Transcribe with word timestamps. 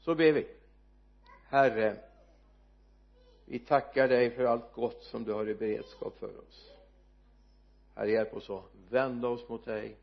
så 0.00 0.14
ber 0.14 0.32
vi. 0.32 0.46
Herre 1.48 1.96
vi 3.50 3.58
tackar 3.58 4.08
dig 4.08 4.30
för 4.30 4.44
allt 4.44 4.72
gott 4.74 5.04
som 5.04 5.24
du 5.24 5.32
har 5.32 5.48
i 5.48 5.54
beredskap 5.54 6.18
för 6.18 6.38
oss. 6.38 6.72
Herre 7.94 8.10
hjälp 8.10 8.34
oss 8.34 8.50
att 8.50 8.64
vända 8.90 9.28
oss 9.28 9.48
mot 9.48 9.64
dig. 9.64 9.96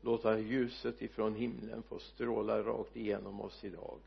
Låta 0.00 0.38
ljuset 0.38 1.02
ifrån 1.02 1.34
himlen 1.34 1.82
få 1.82 1.98
stråla 1.98 2.62
rakt 2.62 2.96
igenom 2.96 3.40
oss 3.40 3.64
idag. 3.64 3.98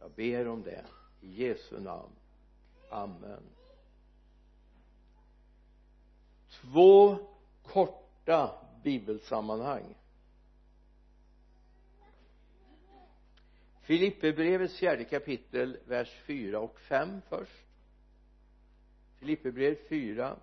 Jag 0.00 0.10
ber 0.10 0.48
om 0.48 0.62
det 0.62 0.84
i 1.20 1.44
Jesu 1.44 1.80
namn. 1.80 2.12
Amen. 2.90 3.42
Två 6.50 7.16
korta 7.62 8.50
bibelsammanhang. 8.82 9.94
Filipperbrevets 13.84 14.78
fjärde 14.78 15.04
kapitel 15.04 15.78
vers 15.86 16.10
4 16.26 16.60
och 16.60 16.80
5 16.80 17.20
först. 17.28 17.66
Filipperbrevet 19.18 19.88
4 19.88 20.36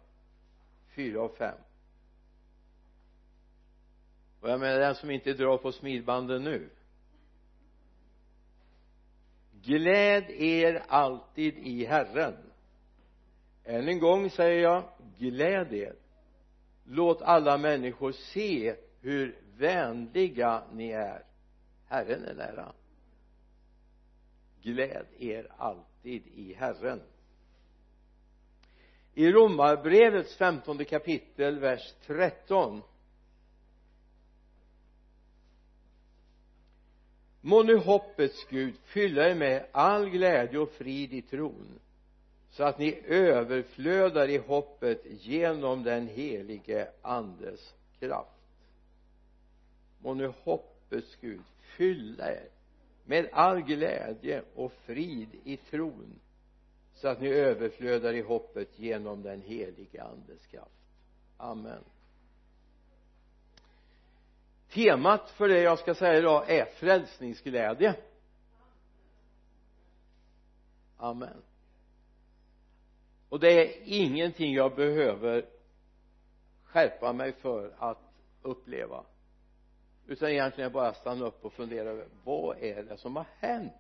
4 0.96 1.22
och 1.22 1.38
5 1.38 1.56
och 4.42 4.50
jag 4.50 4.60
menar 4.60 4.80
den 4.80 4.96
som 4.96 5.12
inte 5.12 5.34
drar 5.34 5.58
på 5.58 5.72
smidbanden 5.72 6.44
nu. 6.44 6.70
Gläd 9.62 10.30
er 10.30 10.84
alltid 10.88 11.58
i 11.58 11.86
Herren. 11.86 12.38
Än 13.64 13.88
en 13.88 14.00
gång 14.00 14.30
säger 14.30 14.62
jag 14.62 14.84
gläd 15.18 15.74
er. 15.74 15.96
Låt 16.84 17.22
alla 17.22 17.58
människor 17.58 18.12
se 18.12 18.76
hur 19.02 19.40
vänliga 19.58 20.64
ni 20.74 20.92
är. 20.92 21.26
Herren 21.88 22.26
är 22.26 22.34
nära 22.34 22.74
gläd 24.64 25.06
er 25.20 25.48
alltid 25.58 26.28
i 26.28 26.54
Herren. 26.54 27.02
I 29.14 29.32
romarbrevets 29.32 30.36
femtonde 30.38 30.86
kapitel 30.86 31.60
vers 31.60 31.94
13 32.06 32.82
må 37.42 37.64
nu 37.64 37.78
hoppets 37.78 38.46
Gud 38.50 38.78
fylla 38.94 39.30
er 39.30 39.36
med 39.36 39.66
all 39.72 40.10
glädje 40.10 40.60
och 40.60 40.72
frid 40.72 41.14
i 41.14 41.22
tron 41.22 41.80
så 42.52 42.64
att 42.64 42.80
ni 42.80 43.02
överflödar 43.06 44.28
i 44.28 44.38
hoppet 44.38 45.02
genom 45.06 45.84
den 45.84 46.08
helige 46.08 46.88
andes 47.02 47.74
kraft. 48.00 48.30
Må 50.00 50.14
nu 50.14 50.34
hoppets 50.44 51.16
Gud 51.22 51.42
fylla 51.78 52.32
er 52.32 52.48
med 53.12 53.30
all 53.32 53.62
glädje 53.62 54.44
och 54.56 54.72
frid 54.72 55.30
i 55.44 55.58
tron 55.58 56.20
så 56.94 57.08
att 57.08 57.22
ni 57.22 57.28
överflödar 57.28 58.14
i 58.14 58.22
hoppet 58.22 58.80
genom 58.80 59.22
den 59.22 59.42
helige 59.42 60.04
andes 60.04 60.46
kraft. 60.46 60.72
Amen. 61.38 61.84
Temat 64.70 65.30
för 65.30 65.48
det 65.48 65.62
jag 65.62 65.80
ska 65.80 65.96
säga 65.96 66.18
idag 66.18 66.50
är 66.50 66.66
frälsningsglädje. 66.66 67.96
Amen. 70.98 71.42
Och 73.30 73.40
det 73.40 73.52
är 73.52 73.82
ingenting 73.86 74.54
jag 74.54 74.76
behöver 74.76 75.46
skärpa 76.64 77.14
mig 77.14 77.34
för 77.34 77.74
att 77.78 78.14
uppleva 78.42 79.06
utan 80.12 80.30
egentligen 80.30 80.72
bara 80.72 80.94
stanna 80.94 81.26
upp 81.26 81.46
och 81.46 81.54
fundera 81.54 81.90
över 81.90 82.08
vad 82.24 82.58
är 82.58 82.84
det 82.84 82.98
som 82.98 83.16
har 83.16 83.26
hänt? 83.40 83.74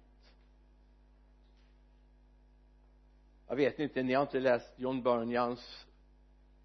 Jag 3.48 3.56
vet 3.56 3.80
inte, 3.80 4.04
ni 4.04 4.14
har 4.14 4.22
inte 4.22 4.40
läst 4.40 4.74
John 4.76 5.04
Bunyans 5.04 5.86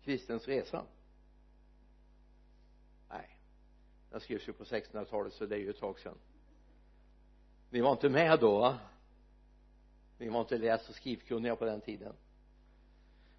kristens 0.03 0.48
resa? 0.48 0.84
Nej. 3.09 3.38
Den 4.10 4.21
skrevs 4.21 4.49
ju 4.49 4.53
på 4.53 4.65
1600-talet 4.65 5.32
så 5.32 5.47
det 5.47 5.54
är 5.54 5.59
ju 5.59 5.71
ett 5.71 5.81
tag 5.81 5.98
sedan. 5.98 6.19
Ni 7.71 7.81
var 7.81 7.93
inte 7.93 8.09
med 8.09 8.41
då 8.41 8.59
va? 8.59 8.78
Ni 10.19 10.28
var 10.28 10.41
inte 10.41 10.59
läs 10.59 10.88
och 10.88 10.94
skrivkunniga 10.94 11.56
på 11.56 11.65
den 11.65 11.81
tiden. 11.81 12.15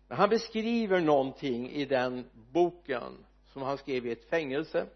Men 0.07 0.17
han 0.17 0.29
beskriver 0.29 0.99
någonting 0.99 1.69
i 1.69 1.85
den 1.85 2.29
boken 2.33 3.25
som 3.45 3.61
han 3.61 3.77
skrev 3.77 4.05
i 4.05 4.11
ett 4.11 4.29
fängelse 4.29 4.87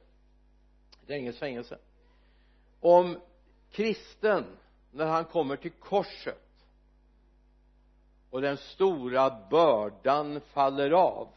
det 1.12 1.16
är 1.16 1.20
inget 1.20 1.38
fängelse. 1.38 1.78
Om 2.80 3.20
kristen 3.72 4.46
när 4.92 5.06
han 5.06 5.26
kommer 5.26 5.56
till 5.56 5.72
korset 5.72 6.66
och 8.30 8.42
den 8.42 8.58
stora 8.58 9.48
bördan 9.50 10.42
faller 10.42 10.92
av 10.92 11.28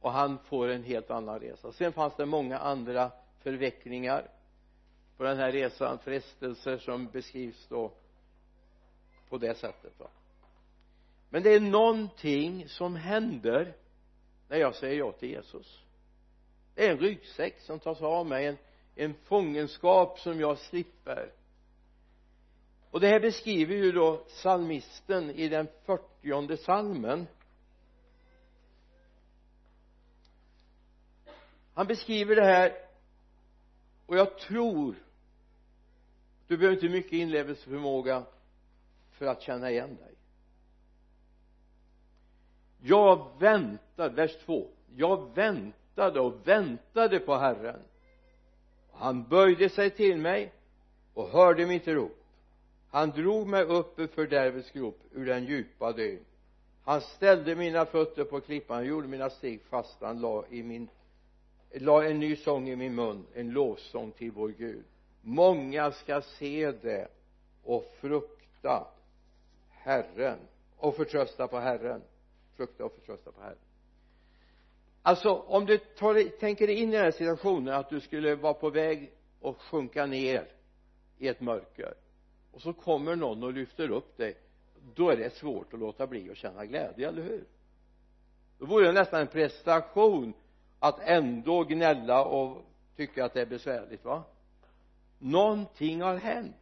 och 0.00 0.12
han 0.12 0.38
får 0.38 0.68
en 0.68 0.82
helt 0.82 1.10
annan 1.10 1.40
resa. 1.40 1.72
Sen 1.72 1.92
fanns 1.92 2.16
det 2.16 2.26
många 2.26 2.58
andra 2.58 3.10
förvecklingar 3.38 4.30
på 5.16 5.24
den 5.24 5.36
här 5.36 5.52
resan 5.52 5.98
frestelser 5.98 6.78
som 6.78 7.06
beskrivs 7.06 7.66
då 7.68 7.92
på 9.28 9.38
det 9.38 9.54
sättet 9.54 10.00
va 10.00 10.08
men 11.28 11.42
det 11.42 11.54
är 11.54 11.60
någonting 11.60 12.68
som 12.68 12.96
händer 12.96 13.76
när 14.48 14.56
jag 14.56 14.74
säger 14.74 14.98
ja 14.98 15.12
till 15.12 15.30
Jesus 15.30 15.83
det 16.74 16.86
är 16.86 16.90
en 16.90 16.98
ryggsäck 16.98 17.60
som 17.60 17.78
tas 17.80 18.02
av 18.02 18.26
mig 18.26 18.46
en, 18.46 18.58
en 18.94 19.14
fångenskap 19.14 20.18
som 20.18 20.40
jag 20.40 20.58
slipper. 20.58 21.32
Och 22.90 23.00
det 23.00 23.08
här 23.08 23.20
beskriver 23.20 23.74
ju 23.74 23.92
då 23.92 24.16
psalmisten 24.16 25.30
i 25.30 25.48
den 25.48 25.68
fyrtionde 25.86 26.56
salmen. 26.56 27.26
Han 31.74 31.86
beskriver 31.86 32.36
det 32.36 32.44
här 32.44 32.72
och 34.06 34.16
jag 34.16 34.38
tror 34.38 34.94
du 36.46 36.56
behöver 36.56 36.74
inte 36.74 36.88
mycket 36.88 37.12
inlevelseförmåga 37.12 38.24
för 39.10 39.26
att 39.26 39.42
känna 39.42 39.70
igen 39.70 39.96
dig. 39.96 40.14
Jag 42.80 43.40
väntar, 43.40 44.10
vers 44.10 44.36
2 44.44 44.70
jag 44.96 45.34
väntar 45.34 45.83
väntade 45.94 46.20
och 46.20 46.48
väntade 46.48 47.20
på 47.20 47.34
Herren. 47.34 47.80
Han 48.92 49.28
böjde 49.28 49.68
sig 49.68 49.90
till 49.90 50.16
mig 50.16 50.52
och 51.14 51.28
hörde 51.28 51.66
mitt 51.66 51.88
rop. 51.88 52.18
Han 52.90 53.10
drog 53.10 53.46
mig 53.46 53.62
upp 53.62 53.98
ur 53.98 54.06
fördärvets 54.06 54.70
grop 54.70 54.98
ur 55.12 55.26
den 55.26 55.44
djupa 55.44 55.92
dyn. 55.92 56.24
Han 56.84 57.00
ställde 57.00 57.56
mina 57.56 57.86
fötter 57.86 58.24
på 58.24 58.40
klippan 58.40 58.76
han 58.76 58.86
gjorde 58.86 59.08
mina 59.08 59.30
steg 59.30 59.62
fasta 59.62 60.06
han 60.06 60.20
la 60.20 60.44
i 60.50 60.62
min 60.62 60.88
la 61.70 62.04
en 62.04 62.18
ny 62.18 62.36
sång 62.36 62.68
i 62.68 62.76
min 62.76 62.94
mun 62.94 63.26
en 63.34 63.50
lovsång 63.50 64.12
till 64.12 64.30
vår 64.30 64.48
Gud. 64.48 64.84
Många 65.22 65.92
ska 65.92 66.22
se 66.22 66.72
det 66.72 67.08
och 67.64 67.92
frukta 68.00 68.86
Herren 69.70 70.38
och 70.76 70.96
förtrösta 70.96 71.48
på 71.48 71.58
Herren. 71.58 72.02
Frukta 72.56 72.84
och 72.84 72.92
förtrösta 72.92 73.32
på 73.32 73.40
Herren 73.40 73.58
alltså 75.04 75.30
om 75.32 75.66
du 75.66 75.78
tar, 75.78 76.38
tänker 76.38 76.66
dig 76.66 76.76
in 76.76 76.88
i 76.88 76.92
den 76.92 77.04
här 77.04 77.10
situationen 77.10 77.74
att 77.74 77.90
du 77.90 78.00
skulle 78.00 78.34
vara 78.34 78.54
på 78.54 78.70
väg 78.70 79.10
att 79.42 79.56
sjunka 79.56 80.06
ner 80.06 80.46
i 81.18 81.28
ett 81.28 81.40
mörker 81.40 81.94
och 82.52 82.62
så 82.62 82.72
kommer 82.72 83.16
någon 83.16 83.42
och 83.42 83.52
lyfter 83.52 83.90
upp 83.90 84.16
dig 84.16 84.36
då 84.94 85.10
är 85.10 85.16
det 85.16 85.30
svårt 85.30 85.74
att 85.74 85.80
låta 85.80 86.06
bli 86.06 86.30
att 86.30 86.36
känna 86.36 86.66
glädje, 86.66 87.08
eller 87.08 87.22
hur? 87.22 87.44
Då 88.58 88.66
vore 88.66 88.86
det 88.86 88.92
nästan 88.92 89.20
en 89.20 89.26
prestation 89.26 90.32
att 90.78 91.00
ändå 91.00 91.64
gnälla 91.64 92.24
och 92.24 92.64
tycka 92.96 93.24
att 93.24 93.34
det 93.34 93.40
är 93.40 93.46
besvärligt 93.46 94.04
va? 94.04 94.24
Någonting 95.18 96.02
har 96.02 96.16
hänt. 96.16 96.56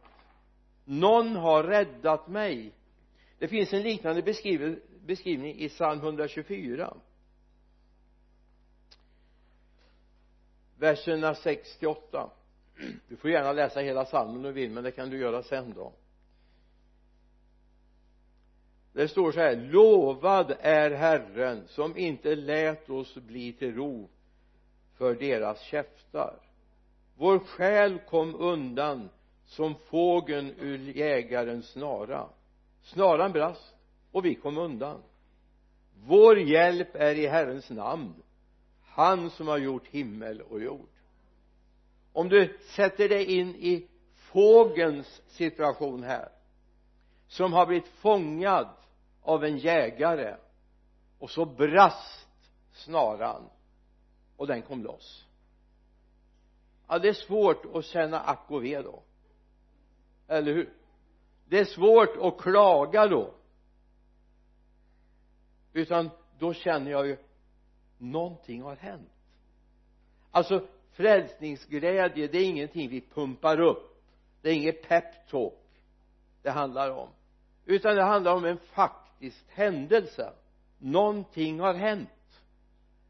Någon 0.85 1.35
har 1.35 1.63
räddat 1.63 2.27
mig. 2.27 2.71
Det 3.39 3.47
finns 3.47 3.73
en 3.73 3.81
liknande 3.81 4.21
beskrivning 5.01 5.55
i 5.55 5.69
psalm 5.69 5.99
124 5.99 6.93
verserna 10.83 11.35
6 11.35 11.77
till 11.77 11.87
8 11.87 12.29
du 13.07 13.15
får 13.15 13.31
gärna 13.31 13.51
läsa 13.51 13.79
hela 13.79 14.05
psalmen 14.05 14.35
om 14.35 14.43
du 14.43 14.51
vill 14.51 14.71
men 14.71 14.83
det 14.83 14.91
kan 14.91 15.09
du 15.09 15.17
göra 15.17 15.43
sen 15.43 15.73
då. 15.73 15.93
Det 18.93 19.07
står 19.07 19.31
så 19.31 19.39
här 19.39 19.55
lovad 19.55 20.55
är 20.59 20.91
Herren 20.91 21.67
som 21.67 21.97
inte 21.97 22.35
lät 22.35 22.89
oss 22.89 23.15
bli 23.15 23.53
till 23.53 23.75
ro 23.75 24.09
för 24.97 25.15
deras 25.15 25.61
käftar. 25.61 26.39
Vår 27.17 27.39
själ 27.39 27.99
kom 27.99 28.35
undan 28.35 29.09
som 29.45 29.75
fågeln 29.75 30.53
ur 30.59 30.77
jägarens 30.77 31.71
snara. 31.71 32.29
Snaran 32.81 33.31
brast 33.31 33.75
och 34.11 34.25
vi 34.25 34.35
kom 34.35 34.57
undan. 34.57 35.01
Vår 35.95 36.39
hjälp 36.39 36.95
är 36.95 37.15
i 37.15 37.27
Herrens 37.27 37.69
namn 37.69 38.22
han 38.93 39.29
som 39.29 39.47
har 39.47 39.57
gjort 39.57 39.87
himmel 39.87 40.41
och 40.41 40.61
jord. 40.61 40.89
Om 42.11 42.29
du 42.29 42.57
sätter 42.75 43.09
dig 43.09 43.39
in 43.39 43.55
i 43.55 43.87
fågelns 44.15 45.21
situation 45.27 46.03
här 46.03 46.29
som 47.27 47.53
har 47.53 47.65
blivit 47.65 47.87
fångad 47.87 48.69
av 49.21 49.43
en 49.43 49.57
jägare 49.57 50.35
och 51.19 51.29
så 51.29 51.45
brast 51.45 52.27
snaran 52.71 53.49
och 54.37 54.47
den 54.47 54.61
kom 54.61 54.83
loss. 54.83 55.27
Ja 56.87 56.99
det 56.99 57.09
är 57.09 57.13
svårt 57.13 57.75
att 57.75 57.85
känna 57.85 58.19
ack 58.19 58.45
och 58.47 58.63
ve 58.63 58.81
då. 58.81 59.03
Eller 60.27 60.53
hur? 60.53 60.73
Det 61.45 61.59
är 61.59 61.65
svårt 61.65 62.17
att 62.21 62.37
klaga 62.37 63.07
då. 63.07 63.33
Utan 65.73 66.09
då 66.39 66.53
känner 66.53 66.91
jag 66.91 67.07
ju 67.07 67.17
någonting 68.03 68.61
har 68.61 68.75
hänt. 68.75 69.09
Alltså 70.31 70.67
frälsningsglädje 70.91 72.27
det 72.27 72.37
är 72.37 72.45
ingenting 72.45 72.89
vi 72.89 73.01
pumpar 73.01 73.59
upp. 73.59 74.03
Det 74.41 74.49
är 74.49 74.53
inget 74.53 74.87
peptalk 74.87 75.53
det 76.41 76.51
handlar 76.51 76.91
om. 76.91 77.09
Utan 77.65 77.95
det 77.95 78.03
handlar 78.03 78.35
om 78.35 78.45
en 78.45 78.57
faktisk 78.57 79.45
händelse. 79.49 80.33
Någonting 80.77 81.59
har 81.59 81.73
hänt. 81.73 82.09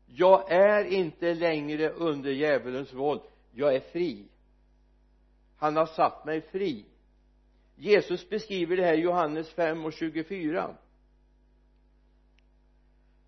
Jag 0.05 0.51
är 0.51 0.85
inte 0.85 1.33
längre 1.33 1.89
under 1.89 2.31
djävulens 2.31 2.93
våld. 2.93 3.21
Jag 3.51 3.75
är 3.75 3.79
fri. 3.79 4.27
Han 5.57 5.75
har 5.75 5.85
satt 5.85 6.25
mig 6.25 6.41
fri. 6.41 6.85
Jesus 7.75 8.29
beskriver 8.29 8.77
det 8.77 8.85
här 8.85 8.93
i 8.93 9.01
Johannes 9.01 9.49
5 9.49 9.85
och 9.85 9.93
24 9.93 10.75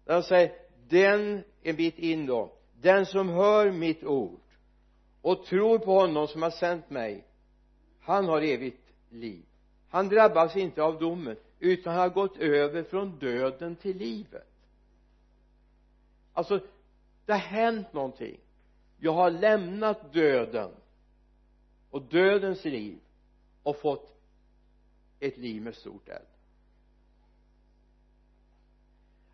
där 0.05 0.13
han 0.13 0.23
säger 0.23 0.64
den 0.89 1.43
en 1.61 1.75
bit 1.75 1.99
in 1.99 2.25
då. 2.25 2.51
Den 2.81 3.05
som 3.05 3.29
hör 3.29 3.71
mitt 3.71 4.03
ord 4.03 4.39
och 5.21 5.45
tror 5.45 5.79
på 5.79 5.99
honom 5.99 6.27
som 6.27 6.41
har 6.41 6.49
sänt 6.49 6.89
mig 6.89 7.23
han 8.01 8.25
har 8.25 8.41
evigt 8.41 8.93
liv. 9.09 9.45
Han 9.89 10.09
drabbas 10.09 10.55
inte 10.55 10.83
av 10.83 10.99
domen 10.99 11.37
utan 11.59 11.95
har 11.95 12.09
gått 12.09 12.37
över 12.37 12.83
från 12.83 13.19
döden 13.19 13.75
till 13.75 13.97
livet. 13.97 14.47
Alltså 16.33 16.59
det 17.25 17.31
har 17.31 17.39
hänt 17.39 17.93
någonting. 17.93 18.39
Jag 18.97 19.13
har 19.13 19.31
lämnat 19.31 20.13
döden 20.13 20.71
och 21.89 22.01
dödens 22.01 22.65
liv 22.65 22.99
och 23.63 23.77
fått 23.77 24.17
ett 25.19 25.37
liv 25.37 25.61
med 25.61 25.75
stort 25.75 26.09
L 26.09 26.21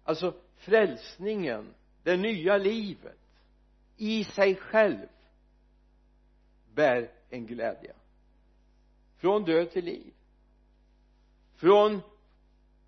alltså 0.03 0.33
frälsningen 0.61 1.73
det 2.03 2.17
nya 2.17 2.57
livet 2.57 3.17
i 3.97 4.23
sig 4.23 4.55
själv 4.55 5.07
bär 6.73 7.11
en 7.29 7.45
glädje. 7.45 7.93
Från 9.17 9.43
död 9.43 9.71
till 9.71 9.85
liv. 9.85 10.13
Från 11.55 12.01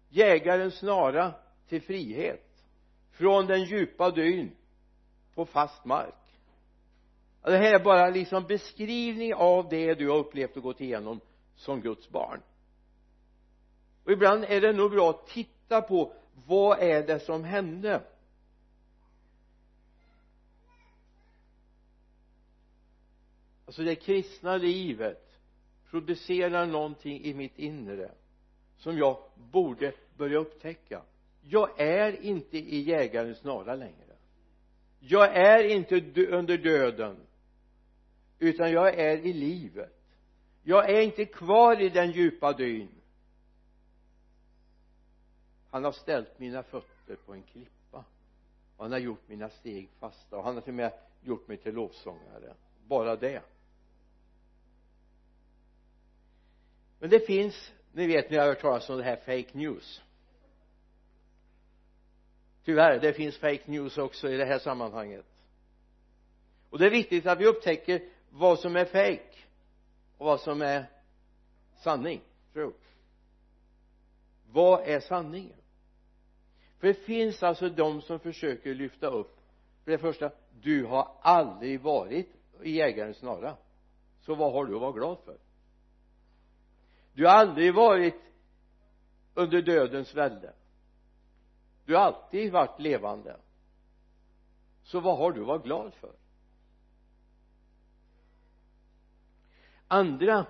jägarens 0.09 0.75
snara 0.75 1.33
till 1.67 1.81
frihet. 1.81 2.65
Från 3.11 3.45
den 3.45 3.63
djupa 3.63 4.11
dyn 4.11 4.51
på 5.33 5.45
fast 5.45 5.85
mark. 5.85 6.15
Det 7.41 7.57
här 7.57 7.73
är 7.73 7.83
bara 7.83 8.09
liksom 8.09 8.43
beskrivning 8.43 9.33
av 9.33 9.69
det 9.69 9.93
du 9.93 10.09
har 10.09 10.17
upplevt 10.17 10.57
och 10.57 10.63
gått 10.63 10.81
igenom 10.81 11.19
som 11.55 11.81
Guds 11.81 12.09
barn. 12.09 12.41
Och 14.03 14.11
ibland 14.11 14.43
är 14.43 14.61
det 14.61 14.73
nog 14.73 14.91
bra 14.91 15.09
att 15.09 15.27
titta 15.27 15.81
på 15.81 16.13
vad 16.47 16.79
är 16.79 17.07
det 17.07 17.19
som 17.19 17.43
hände? 17.43 18.01
Alltså 23.65 23.83
det 23.83 23.95
kristna 23.95 24.57
livet 24.57 25.39
producerar 25.89 26.65
någonting 26.65 27.23
i 27.23 27.33
mitt 27.33 27.59
inre 27.59 28.11
som 28.77 28.97
jag 28.97 29.17
borde 29.51 29.93
börja 30.17 30.37
upptäcka. 30.37 31.01
Jag 31.41 31.79
är 31.79 32.21
inte 32.21 32.57
i 32.57 32.81
jägarens 32.81 33.37
snara 33.37 33.75
längre. 33.75 34.15
Jag 34.99 35.35
är 35.35 35.63
inte 35.63 35.95
under 36.25 36.57
döden 36.57 37.17
utan 38.39 38.71
jag 38.71 38.99
är 38.99 39.17
i 39.17 39.33
livet. 39.33 40.03
Jag 40.63 40.89
är 40.89 41.01
inte 41.01 41.25
kvar 41.25 41.81
i 41.81 41.89
den 41.89 42.11
djupa 42.11 42.53
dyn 42.53 42.89
han 45.73 45.83
har 45.83 45.91
ställt 45.91 46.39
mina 46.39 46.63
fötter 46.63 47.15
på 47.15 47.33
en 47.33 47.43
klippa. 47.43 48.05
Och 48.77 48.83
han 48.85 48.91
har 48.91 48.99
gjort 48.99 49.27
mina 49.27 49.49
steg 49.49 49.89
fasta. 49.99 50.37
Och 50.37 50.43
han 50.43 50.55
har 50.55 50.61
till 50.61 50.71
och 50.71 50.75
med 50.75 50.93
gjort 51.21 51.47
mig 51.47 51.57
till 51.57 51.73
lovsångare. 51.73 52.53
Bara 52.87 53.15
det. 53.15 53.41
Men 56.99 57.09
det 57.09 57.19
finns 57.19 57.71
ni 57.91 58.07
vet 58.07 58.29
ni 58.29 58.37
har 58.37 58.45
hört 58.45 58.61
talas 58.61 58.89
om 58.89 58.97
det 58.97 59.03
här 59.03 59.15
fake 59.15 59.57
news. 59.57 60.01
Tyvärr 62.63 62.99
det 62.99 63.13
finns 63.13 63.37
fake 63.37 63.71
news 63.71 63.97
också 63.97 64.29
i 64.29 64.37
det 64.37 64.45
här 64.45 64.59
sammanhanget. 64.59 65.25
Och 66.69 66.79
det 66.79 66.85
är 66.85 66.91
viktigt 66.91 67.25
att 67.25 67.39
vi 67.39 67.45
upptäcker 67.45 68.09
vad 68.29 68.59
som 68.59 68.75
är 68.75 68.85
fake 68.85 69.37
och 70.17 70.25
vad 70.25 70.39
som 70.39 70.61
är 70.61 70.85
sanning. 71.83 72.21
Tro. 72.53 72.73
Vad 74.51 74.87
är 74.87 74.99
sanningen? 74.99 75.62
För 76.83 76.87
det 76.87 76.93
finns 76.93 77.43
alltså 77.43 77.69
de 77.69 78.01
som 78.01 78.19
försöker 78.19 78.75
lyfta 78.75 79.07
upp 79.07 79.39
för 79.83 79.91
det 79.91 79.97
första 79.97 80.31
du 80.61 80.85
har 80.85 81.11
aldrig 81.21 81.81
varit 81.81 82.29
i 82.63 82.71
jägarens 82.71 83.17
snara. 83.17 83.57
Så 84.21 84.35
vad 84.35 84.53
har 84.53 84.65
du 84.65 84.75
att 84.75 84.81
vara 84.81 84.91
glad 84.91 85.17
för? 85.25 85.37
Du 87.13 87.25
har 87.25 87.33
aldrig 87.33 87.73
varit 87.73 88.21
under 89.33 89.61
dödens 89.61 90.15
välde. 90.15 90.53
Du 91.85 91.95
har 91.95 92.01
alltid 92.01 92.51
varit 92.51 92.79
levande. 92.79 93.37
Så 94.83 94.99
vad 94.99 95.17
har 95.17 95.31
du 95.31 95.41
att 95.41 95.47
vara 95.47 95.57
glad 95.57 95.93
för? 95.93 96.11
Andra 99.87 100.45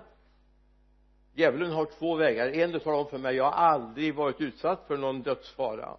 djävulen 1.32 1.72
har 1.72 1.86
två 1.86 2.16
vägar. 2.16 2.48
En 2.48 2.72
du 2.72 2.78
talar 2.78 2.98
om 2.98 3.06
för 3.06 3.18
mig 3.18 3.36
jag 3.36 3.44
har 3.44 3.52
aldrig 3.52 4.14
varit 4.14 4.40
utsatt 4.40 4.84
för 4.86 4.96
någon 4.96 5.22
dödsfara 5.22 5.98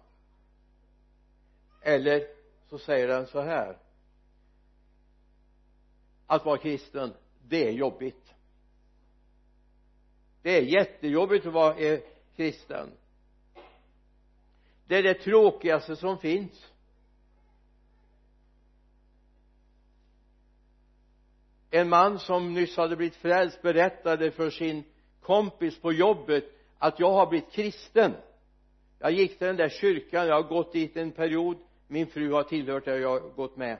eller 1.86 2.26
så 2.68 2.78
säger 2.78 3.08
den 3.08 3.26
så 3.26 3.40
här. 3.40 3.78
Att 6.26 6.44
vara 6.44 6.58
kristen 6.58 7.14
det 7.48 7.68
är 7.68 7.72
jobbigt. 7.72 8.34
Det 10.42 10.50
är 10.50 10.62
jättejobbigt 10.62 11.46
att 11.46 11.52
vara 11.52 11.76
eh, 11.76 12.00
kristen. 12.36 12.92
Det 14.86 14.96
är 14.96 15.02
det 15.02 15.14
tråkigaste 15.14 15.96
som 15.96 16.18
finns. 16.18 16.72
En 21.70 21.88
man 21.88 22.18
som 22.18 22.54
nyss 22.54 22.76
hade 22.76 22.96
blivit 22.96 23.16
frälst 23.16 23.62
berättade 23.62 24.30
för 24.30 24.50
sin 24.50 24.84
kompis 25.20 25.80
på 25.80 25.92
jobbet 25.92 26.44
att 26.78 27.00
jag 27.00 27.12
har 27.12 27.26
blivit 27.26 27.52
kristen. 27.52 28.14
Jag 28.98 29.12
gick 29.12 29.38
till 29.38 29.46
den 29.46 29.56
där 29.56 29.68
kyrkan 29.68 30.26
jag 30.26 30.34
har 30.34 30.48
gått 30.48 30.72
dit 30.72 30.96
en 30.96 31.12
period 31.12 31.65
min 31.86 32.06
fru 32.06 32.32
har 32.32 32.42
tillhört 32.42 32.84
det 32.84 32.94
och 32.94 33.00
jag 33.00 33.20
har 33.20 33.28
gått 33.28 33.56
med. 33.56 33.78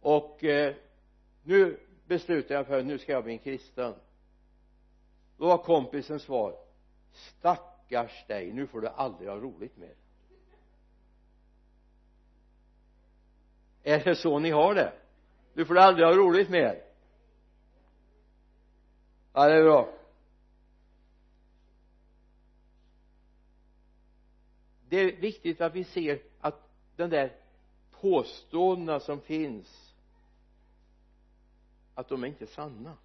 Och 0.00 0.44
eh, 0.44 0.74
nu 1.42 1.80
beslutar 2.06 2.54
jag 2.54 2.66
för 2.66 2.78
att 2.78 2.86
nu 2.86 2.98
ska 2.98 3.12
jag 3.12 3.24
bli 3.24 3.32
en 3.32 3.38
kristen. 3.38 3.94
Då 5.36 5.46
var 5.46 5.58
kompisens 5.58 6.22
svar 6.22 6.56
stackars 7.12 8.26
dig 8.26 8.52
nu 8.52 8.66
får 8.66 8.80
du 8.80 8.88
aldrig 8.88 9.28
ha 9.30 9.36
roligt 9.36 9.76
mer. 9.76 9.94
Är 13.82 14.04
det 14.04 14.14
så 14.14 14.38
ni 14.38 14.50
har 14.50 14.74
det? 14.74 14.92
Nu 15.52 15.64
får 15.64 15.74
du 15.74 15.80
aldrig 15.80 16.06
ha 16.06 16.14
roligt 16.14 16.48
mer. 16.48 16.82
Ja 19.32 19.48
det 19.48 19.54
är 19.54 19.62
bra. 19.62 19.94
Det 24.88 24.96
är 24.96 25.16
viktigt 25.16 25.60
att 25.60 25.74
vi 25.74 25.84
ser 25.84 26.22
den 26.98 27.10
där 27.10 27.32
påståendena 27.90 29.00
som 29.00 29.20
finns 29.20 29.94
att 31.94 32.08
de 32.08 32.22
är 32.22 32.26
inte 32.26 32.46
sanna. 32.46 32.96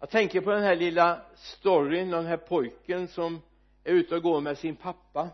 Jag 0.00 0.10
tänker 0.10 0.40
på 0.40 0.50
den 0.50 0.62
här 0.62 0.76
lilla 0.76 1.26
storyn 1.34 2.10
den 2.10 2.26
här 2.26 2.36
pojken 2.36 3.08
som 3.08 3.42
är 3.84 3.92
ute 3.92 4.16
och 4.16 4.22
går 4.22 4.40
med 4.40 4.58
sin 4.58 4.76
pappa. 4.76 5.30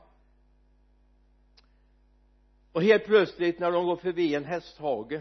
Och 2.73 2.83
helt 2.83 3.05
plötsligt 3.05 3.59
när 3.59 3.73
de 3.73 3.87
går 3.87 3.97
förbi 3.97 4.35
en 4.35 4.45
hästhage 4.45 5.21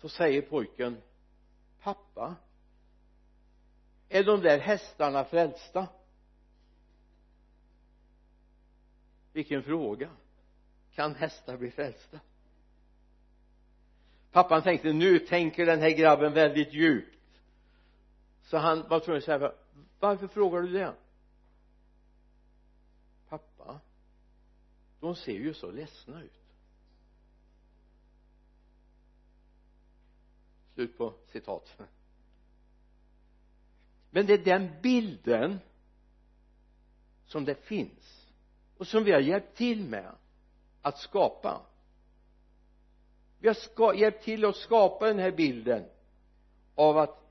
så 0.00 0.08
säger 0.08 0.42
pojken 0.42 1.02
pappa 1.82 2.36
är 4.08 4.24
de 4.24 4.40
där 4.40 4.58
hästarna 4.58 5.24
frälsta? 5.24 5.86
Vilken 9.38 9.62
fråga. 9.62 10.10
Kan 10.94 11.14
hästar 11.14 11.56
bli 11.56 11.70
frälsta? 11.70 12.20
Pappan 14.32 14.62
tänkte 14.62 14.92
nu 14.92 15.18
tänker 15.18 15.66
den 15.66 15.80
här 15.80 15.90
grabben 15.90 16.32
väldigt 16.32 16.74
djupt. 16.74 17.40
Så 18.42 18.56
han 18.56 18.88
var 18.88 19.00
tvungen 19.00 19.18
att 19.18 19.24
säga 19.24 19.52
varför 19.98 20.28
frågar 20.28 20.62
du 20.62 20.72
det? 20.72 20.94
Pappa 23.28 23.80
de 25.00 25.16
ser 25.16 25.32
ju 25.32 25.54
så 25.54 25.70
ledsna 25.70 26.22
ut. 26.22 26.40
Slut 30.74 30.98
på 30.98 31.14
citat. 31.32 31.80
Men 34.10 34.26
det 34.26 34.32
är 34.32 34.44
den 34.44 34.80
bilden 34.82 35.58
som 37.26 37.44
det 37.44 37.54
finns 37.54 38.17
och 38.78 38.86
som 38.86 39.04
vi 39.04 39.12
har 39.12 39.20
hjälpt 39.20 39.56
till 39.56 39.84
med 39.84 40.12
att 40.82 40.98
skapa. 40.98 41.60
Vi 43.38 43.48
har 43.48 43.54
ska, 43.54 43.94
hjälpt 43.94 44.24
till 44.24 44.44
att 44.44 44.56
skapa 44.56 45.06
den 45.06 45.18
här 45.18 45.30
bilden 45.30 45.84
av 46.74 46.98
att 46.98 47.24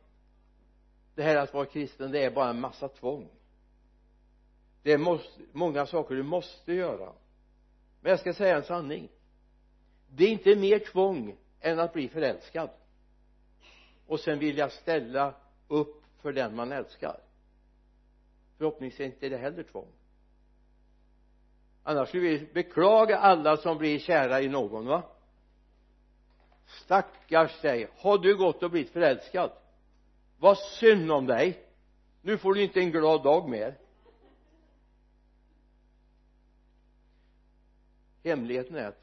det 1.15 1.23
här 1.23 1.35
att 1.35 1.53
vara 1.53 1.65
kristen 1.65 2.11
det 2.11 2.23
är 2.23 2.31
bara 2.31 2.49
en 2.49 2.59
massa 2.59 2.87
tvång. 2.87 3.29
Det 4.83 4.91
är 4.91 4.97
måste, 4.97 5.41
många 5.51 5.85
saker 5.85 6.15
du 6.15 6.23
måste 6.23 6.73
göra. 6.73 7.13
Men 8.01 8.09
jag 8.09 8.19
ska 8.19 8.33
säga 8.33 8.55
en 8.55 8.63
sanning. 8.63 9.09
Det 10.09 10.23
är 10.23 10.29
inte 10.29 10.55
mer 10.55 10.79
tvång 10.79 11.37
än 11.59 11.79
att 11.79 11.93
bli 11.93 12.09
förälskad. 12.09 12.69
Och 14.07 14.19
sen 14.19 14.39
vilja 14.39 14.69
ställa 14.69 15.33
upp 15.67 16.03
för 16.21 16.33
den 16.33 16.55
man 16.55 16.71
älskar. 16.71 17.19
Förhoppningsvis 18.57 18.99
är 18.99 19.05
inte 19.05 19.29
det 19.29 19.37
heller 19.37 19.63
tvång 19.63 19.91
annars 21.87 22.07
skulle 22.09 22.23
vi 22.23 22.47
beklaga 22.53 23.17
alla 23.17 23.57
som 23.57 23.77
blir 23.77 23.99
kära 23.99 24.41
i 24.41 24.47
någon 24.47 24.85
va? 24.85 25.03
Stackars 26.65 27.61
dig. 27.61 27.89
Har 27.97 28.17
du 28.17 28.37
gått 28.37 28.63
och 28.63 28.71
blivit 28.71 28.91
förälskad? 28.91 29.51
Vad 30.37 30.57
synd 30.57 31.11
om 31.11 31.25
dig. 31.25 31.63
Nu 32.21 32.37
får 32.37 32.53
du 32.53 32.63
inte 32.63 32.79
en 32.79 32.91
glad 32.91 33.23
dag 33.23 33.49
mer. 33.49 33.77
Hemligheten 38.23 38.75
är 38.75 38.87
att 38.87 39.01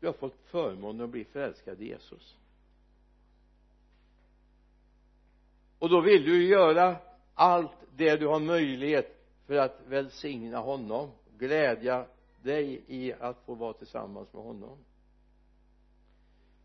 du 0.00 0.06
har 0.06 0.14
fått 0.14 0.36
förmånen 0.44 1.00
att 1.04 1.10
bli 1.10 1.24
förälskad 1.24 1.82
i 1.82 1.88
Jesus. 1.88 2.36
Och 5.78 5.88
då 5.88 6.00
vill 6.00 6.24
du 6.24 6.44
göra 6.46 6.96
allt 7.34 7.76
det 7.96 8.16
du 8.16 8.26
har 8.26 8.40
möjlighet 8.40 9.26
för 9.46 9.54
att 9.54 9.80
välsigna 9.86 10.58
honom 10.58 11.10
glädja 11.42 12.06
dig 12.42 12.84
i 12.86 13.12
att 13.12 13.42
få 13.46 13.54
vara 13.54 13.72
tillsammans 13.72 14.32
med 14.32 14.42
honom. 14.42 14.78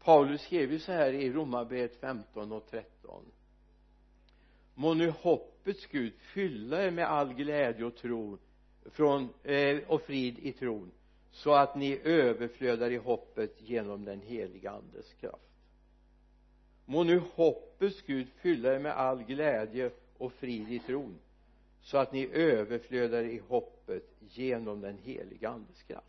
Paulus 0.03 0.41
skrev 0.41 0.71
ju 0.71 0.79
så 0.79 0.91
här 0.91 1.13
i 1.13 1.31
Romarbrevet 1.31 1.95
15 1.95 2.51
och 2.51 2.67
13 2.69 3.25
må 4.77 4.93
nu 4.93 5.09
hoppets 5.09 5.85
Gud 5.85 6.13
fylla 6.13 6.83
er 6.83 6.91
med 6.91 7.05
all 7.05 7.33
glädje 7.33 7.85
och 7.85 7.95
tro 7.95 8.37
från, 8.85 9.29
eh, 9.43 9.79
och 9.87 10.01
frid 10.01 10.39
i 10.39 10.53
tron 10.53 10.91
så 11.31 11.53
att 11.53 11.75
ni 11.75 11.99
överflödar 12.03 12.91
i 12.91 12.97
hoppet 12.97 13.61
genom 13.61 14.05
den 14.05 14.21
heliga 14.21 14.71
andes 14.71 15.13
kraft. 15.13 15.43
Må 16.85 17.03
nu 17.03 17.21
hoppets 17.33 18.01
Gud 18.01 18.27
fylla 18.29 18.75
er 18.75 18.79
med 18.79 18.91
all 18.91 19.23
glädje 19.23 19.91
och 20.17 20.33
frid 20.33 20.71
i 20.71 20.79
tron 20.79 21.19
så 21.87 21.97
att 21.97 22.11
ni 22.11 22.27
överflödar 22.27 23.23
i 23.23 23.39
hoppet 23.39 24.03
genom 24.19 24.81
den 24.81 24.97
heliga 24.97 25.49
andes 25.49 25.83
kraft. 25.83 26.07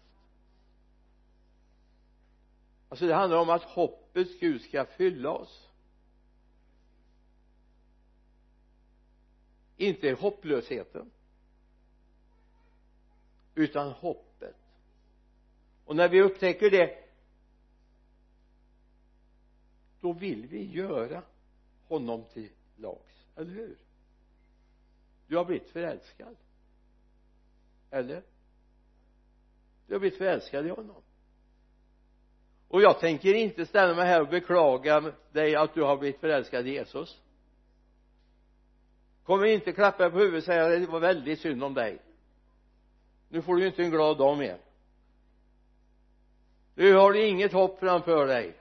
Alltså 2.88 3.06
det 3.06 3.14
handlar 3.14 3.38
om 3.38 3.50
att 3.50 3.62
hoppets 3.62 4.40
Gud 4.40 4.62
ska 4.62 4.84
fylla 4.84 5.30
oss. 5.30 5.68
Inte 9.76 10.12
hopplösheten 10.12 11.10
utan 13.54 13.90
hoppet. 13.90 14.56
Och 15.84 15.96
när 15.96 16.08
vi 16.08 16.22
upptäcker 16.22 16.70
det 16.70 17.04
då 20.00 20.12
vill 20.12 20.46
vi 20.46 20.64
göra 20.64 21.22
honom 21.88 22.24
till 22.32 22.50
lags, 22.76 23.26
eller 23.36 23.50
hur? 23.50 23.87
Du 25.28 25.36
har 25.36 25.44
blivit 25.44 25.70
förälskad. 25.70 26.36
Eller? 27.90 28.22
Du 29.86 29.94
har 29.94 30.00
blivit 30.00 30.18
förälskad 30.18 30.66
i 30.66 30.70
honom. 30.70 31.02
Och 32.68 32.82
jag 32.82 33.00
tänker 33.00 33.34
inte 33.34 33.66
ställa 33.66 33.94
mig 33.94 34.06
här 34.06 34.20
och 34.20 34.28
beklaga 34.28 35.12
dig 35.32 35.56
att 35.56 35.74
du 35.74 35.82
har 35.82 35.96
blivit 35.96 36.20
förälskad 36.20 36.66
i 36.66 36.70
Jesus. 36.70 37.20
Kommer 39.24 39.44
inte 39.44 39.72
klappa 39.72 40.02
dig 40.02 40.12
på 40.12 40.18
huvudet 40.18 40.38
och 40.38 40.44
säga 40.44 40.64
att 40.64 40.80
det 40.80 40.92
var 40.92 41.00
väldigt 41.00 41.40
synd 41.40 41.64
om 41.64 41.74
dig. 41.74 41.98
Nu 43.28 43.42
får 43.42 43.54
du 43.54 43.60
ju 43.60 43.66
inte 43.66 43.82
en 43.82 43.90
glad 43.90 44.18
dag 44.18 44.38
mer. 44.38 44.58
Nu 46.74 46.94
har 46.94 47.12
du 47.12 47.26
inget 47.26 47.52
hopp 47.52 47.78
framför 47.78 48.26
dig. 48.26 48.54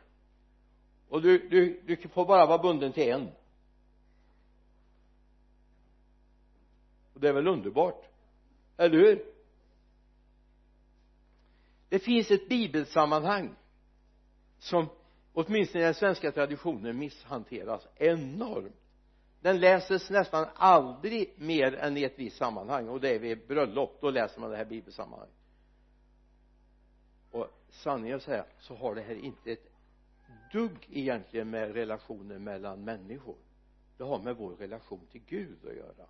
Och 1.09 1.21
du, 1.21 1.47
du, 1.47 1.81
du 1.85 2.07
får 2.07 2.25
bara 2.25 2.45
vara 2.45 2.57
bunden 2.57 2.93
till 2.93 3.09
en. 3.09 3.31
Och 7.17 7.21
det 7.21 7.29
är 7.29 7.33
väl 7.33 7.47
underbart. 7.47 8.05
Eller 8.77 8.97
hur? 8.97 9.25
Det 11.89 11.99
finns 11.99 12.31
ett 12.31 12.49
bibelsammanhang 12.49 13.55
som 14.59 14.89
åtminstone 15.33 15.83
i 15.83 15.85
den 15.85 15.93
svenska 15.93 16.31
traditionen 16.31 16.97
misshanteras 16.97 17.87
enormt. 17.95 18.75
Den 19.41 19.59
läses 19.59 20.09
nästan 20.09 20.47
aldrig 20.55 21.33
mer 21.37 21.75
än 21.75 21.97
i 21.97 22.03
ett 22.03 22.19
visst 22.19 22.37
sammanhang 22.37 22.89
och 22.89 23.01
det 23.01 23.15
är 23.15 23.19
vid 23.19 23.47
bröllop 23.47 23.97
då 24.01 24.09
läser 24.09 24.41
man 24.41 24.51
det 24.51 24.57
här 24.57 24.65
bibelsammanhanget. 24.65 25.35
Och 27.31 27.47
sanningen 27.69 28.17
att 28.17 28.23
säga 28.23 28.45
så 28.59 28.75
har 28.75 28.95
det 28.95 29.01
här 29.01 29.15
inte 29.15 29.51
ett 29.51 29.71
dugg 30.51 30.87
egentligen 30.89 31.49
med 31.49 31.73
relationer 31.73 32.39
mellan 32.39 32.83
människor. 32.83 33.37
Det 33.97 34.03
har 34.03 34.19
med 34.19 34.35
vår 34.35 34.55
relation 34.55 35.07
till 35.11 35.21
Gud 35.25 35.57
att 35.67 35.75
göra 35.75 36.07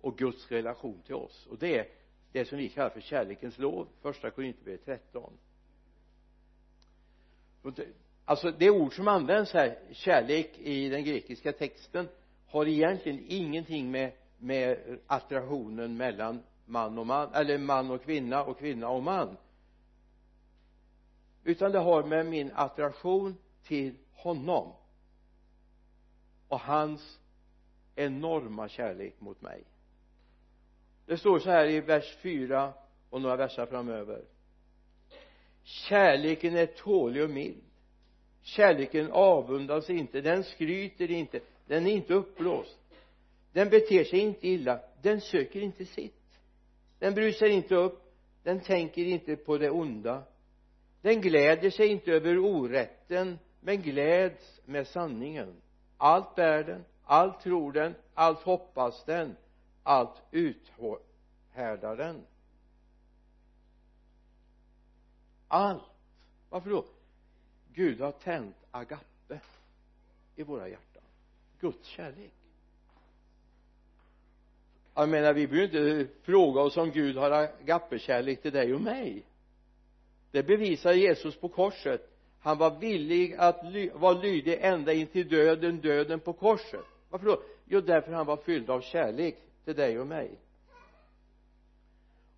och 0.00 0.18
Guds 0.18 0.50
relation 0.50 1.02
till 1.06 1.14
oss. 1.14 1.46
Och 1.46 1.58
det 1.58 1.78
är 1.78 1.88
det 2.32 2.44
som 2.44 2.58
vi 2.58 2.68
kallar 2.68 2.90
för 2.90 3.00
kärlekens 3.00 3.58
lov 3.58 3.88
första 4.02 4.30
Korinthierbrevet 4.30 4.84
13 4.84 5.32
alltså 8.24 8.50
det 8.50 8.70
ord 8.70 8.96
som 8.96 9.08
används 9.08 9.52
här 9.52 9.78
kärlek 9.92 10.58
i 10.58 10.88
den 10.88 11.04
grekiska 11.04 11.52
texten 11.52 12.08
har 12.46 12.66
egentligen 12.66 13.24
ingenting 13.28 13.90
med 13.90 14.12
med 14.38 14.98
attraktionen 15.06 15.96
mellan 15.96 16.42
man 16.64 16.98
och 16.98 17.06
man 17.06 17.34
eller 17.34 17.58
man 17.58 17.90
och 17.90 18.02
kvinna 18.02 18.44
och 18.44 18.58
kvinna 18.58 18.88
och 18.88 19.02
man. 19.02 19.36
Utan 21.44 21.72
det 21.72 21.78
har 21.78 22.02
med 22.02 22.26
min 22.26 22.52
attraktion 22.54 23.36
till 23.62 23.94
honom 24.12 24.72
och 26.48 26.60
hans 26.60 27.20
enorma 27.94 28.68
kärlek 28.68 29.20
mot 29.20 29.40
mig 29.40 29.64
det 31.08 31.16
står 31.18 31.38
så 31.38 31.50
här 31.50 31.66
i 31.68 31.80
vers 31.80 32.16
4 32.22 32.72
och 33.10 33.20
några 33.20 33.36
verser 33.36 33.66
framöver. 33.66 34.24
Kärleken 35.62 36.56
är 36.56 36.66
tålig 36.66 37.22
och 37.22 37.30
mild. 37.30 37.62
Kärleken 38.42 39.12
avundas 39.12 39.90
inte 39.90 40.20
den 40.20 40.44
skryter 40.44 41.10
inte 41.10 41.40
den 41.66 41.86
är 41.86 41.90
inte 41.90 42.14
uppblåst. 42.14 42.78
Den 43.52 43.68
beter 43.68 44.04
sig 44.04 44.18
inte 44.18 44.48
illa 44.48 44.80
den 45.02 45.20
söker 45.20 45.60
inte 45.60 45.84
sitt. 45.84 46.40
Den 46.98 47.14
brusar 47.14 47.46
inte 47.46 47.74
upp 47.74 48.02
den 48.42 48.60
tänker 48.60 49.02
inte 49.02 49.36
på 49.36 49.58
det 49.58 49.70
onda. 49.70 50.22
Den 51.02 51.20
gläder 51.20 51.70
sig 51.70 51.88
inte 51.88 52.12
över 52.12 52.38
orätten 52.38 53.38
men 53.60 53.82
gläds 53.82 54.60
med 54.64 54.86
sanningen. 54.86 55.54
Allt 55.96 56.34
bär 56.34 56.64
den 56.64 56.84
allt 57.04 57.40
tror 57.40 57.72
den 57.72 57.94
allt 58.14 58.42
hoppas 58.42 59.04
den 59.04 59.36
allt 59.88 60.22
uthärdar 60.30 61.96
den 61.96 62.24
allt. 65.48 65.82
Varför 66.50 66.70
då? 66.70 66.84
Gud 67.74 68.00
har 68.00 68.12
tänt 68.12 68.56
agape 68.70 69.40
i 70.36 70.42
våra 70.42 70.68
hjärtan. 70.68 71.02
Guds 71.60 71.86
kärlek. 71.86 72.32
Jag 74.94 75.08
menar 75.08 75.32
vi 75.32 75.46
behöver 75.46 76.00
inte 76.00 76.12
fråga 76.22 76.60
oss 76.60 76.76
om 76.76 76.90
Gud 76.90 77.16
har 77.16 77.30
agape-kärlek 77.30 78.42
till 78.42 78.52
dig 78.52 78.74
och 78.74 78.80
mig. 78.80 79.22
Det 80.30 80.42
bevisar 80.42 80.92
Jesus 80.92 81.36
på 81.36 81.48
korset. 81.48 82.10
Han 82.40 82.58
var 82.58 82.78
villig 82.78 83.34
att 83.34 83.64
ly 83.64 83.90
vara 83.90 84.20
lydig 84.20 84.58
ända 84.60 84.92
in 84.92 85.06
till 85.06 85.28
döden, 85.28 85.80
döden 85.80 86.20
på 86.20 86.32
korset. 86.32 86.84
Varför 87.10 87.26
då? 87.26 87.42
jo 87.64 87.80
därför 87.80 88.12
han 88.12 88.26
var 88.26 88.36
fylld 88.36 88.70
av 88.70 88.80
kärlek 88.80 89.47
till 89.68 89.76
dig 89.76 89.98
och 89.98 90.06
mig. 90.06 90.30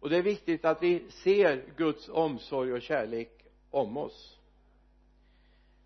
Och 0.00 0.10
det 0.10 0.16
är 0.16 0.22
viktigt 0.22 0.64
att 0.64 0.82
vi 0.82 1.10
ser 1.10 1.64
Guds 1.76 2.08
omsorg 2.08 2.72
och 2.72 2.82
kärlek 2.82 3.44
om 3.70 3.96
oss. 3.96 4.38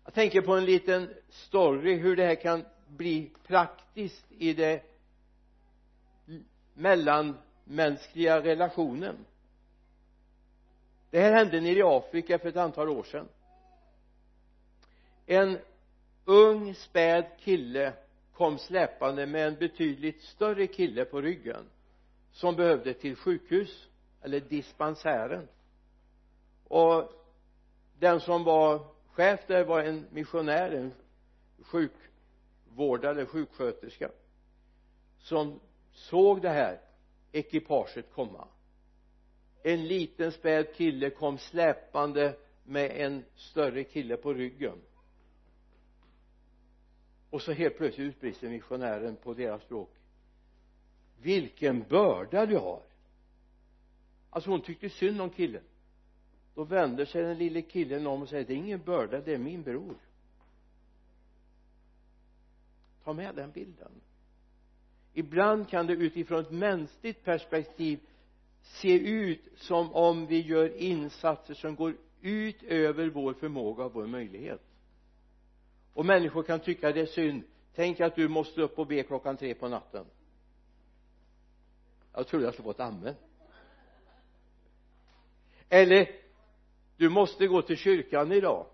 Jag 0.03 0.13
tänker 0.13 0.41
på 0.41 0.53
en 0.53 0.65
liten 0.65 1.13
story 1.29 1.95
hur 1.95 2.15
det 2.15 2.25
här 2.25 2.35
kan 2.35 2.65
bli 2.87 3.31
praktiskt 3.47 4.25
i 4.29 4.53
det 4.53 4.83
mellanmänskliga 6.73 8.43
relationen. 8.43 9.15
Det 11.09 11.19
här 11.19 11.31
hände 11.31 11.61
nere 11.61 11.79
i 11.79 11.83
Afrika 11.83 12.39
för 12.39 12.49
ett 12.49 12.57
antal 12.57 12.89
år 12.89 13.03
sedan. 13.03 13.27
En 15.25 15.59
ung 16.25 16.75
späd 16.75 17.25
kille 17.39 17.93
kom 18.35 18.57
släpande 18.57 19.25
med 19.25 19.47
en 19.47 19.55
betydligt 19.55 20.21
större 20.21 20.67
kille 20.67 21.05
på 21.05 21.21
ryggen 21.21 21.69
som 22.31 22.55
behövde 22.55 22.93
till 22.93 23.15
sjukhus 23.15 23.87
eller 24.21 24.39
dispensären. 24.39 25.47
Och 26.67 27.11
den 27.99 28.19
som 28.19 28.43
var 28.43 28.87
chef 29.07 29.39
där 29.47 29.65
var 29.65 29.83
en 29.83 30.05
missionär 30.11 30.71
en 30.71 30.93
sjukvårdare, 31.61 33.25
sjuksköterska 33.25 34.11
som 35.17 35.59
såg 35.91 36.41
det 36.41 36.49
här 36.49 36.81
ekipaget 37.31 38.11
komma. 38.11 38.47
En 39.63 39.87
liten 39.87 40.31
späd 40.31 40.75
kille 40.75 41.09
kom 41.09 41.37
släpande 41.37 42.35
med 42.63 42.91
en 42.91 43.25
större 43.35 43.83
kille 43.83 44.17
på 44.17 44.33
ryggen 44.33 44.81
och 47.35 47.41
så 47.41 47.51
helt 47.51 47.77
plötsligt 47.77 48.07
utbrister 48.07 48.49
missionären 48.49 49.15
på 49.15 49.33
deras 49.33 49.61
språk. 49.61 49.89
Vilken 51.21 51.83
börda 51.83 52.45
du 52.45 52.57
har. 52.57 52.81
Alltså 54.29 54.49
hon 54.49 54.61
tyckte 54.61 54.89
synd 54.89 55.21
om 55.21 55.29
killen. 55.29 55.63
Då 56.53 56.63
vänder 56.63 57.05
sig 57.05 57.23
den 57.23 57.37
lille 57.37 57.61
killen 57.61 58.07
om 58.07 58.21
och 58.21 58.29
säger 58.29 58.45
det 58.45 58.53
är 58.53 58.57
ingen 58.57 58.83
börda 58.83 59.21
det 59.21 59.33
är 59.33 59.37
min 59.37 59.63
bror. 59.63 59.95
Ta 63.03 63.13
med 63.13 63.35
den 63.35 63.51
bilden. 63.51 63.91
Ibland 65.13 65.69
kan 65.69 65.87
det 65.87 65.93
utifrån 65.93 66.39
ett 66.39 66.51
mänskligt 66.51 67.23
perspektiv 67.23 67.99
se 68.61 68.99
ut 68.99 69.41
som 69.55 69.93
om 69.93 70.25
vi 70.25 70.41
gör 70.41 70.77
insatser 70.77 71.53
som 71.53 71.75
går 71.75 71.95
ut 72.21 72.63
över 72.63 73.09
vår 73.09 73.33
förmåga 73.33 73.85
och 73.85 73.93
vår 73.93 74.07
möjlighet 74.07 74.61
och 75.95 76.05
människor 76.05 76.43
kan 76.43 76.59
tycka 76.59 76.91
det 76.91 77.01
är 77.01 77.05
synd. 77.05 77.43
Tänk 77.75 77.99
att 77.99 78.15
du 78.15 78.27
måste 78.27 78.61
upp 78.61 78.79
och 78.79 78.87
be 78.87 79.03
klockan 79.03 79.37
tre 79.37 79.53
på 79.53 79.67
natten. 79.67 80.05
Jag 82.13 82.27
trodde 82.27 82.45
jag 82.45 82.53
skulle 82.53 82.63
få 82.63 82.71
ett 82.71 82.79
amen. 82.79 83.15
Eller 85.69 86.09
du 86.97 87.09
måste 87.09 87.47
gå 87.47 87.61
till 87.61 87.77
kyrkan 87.77 88.31
idag. 88.31 88.65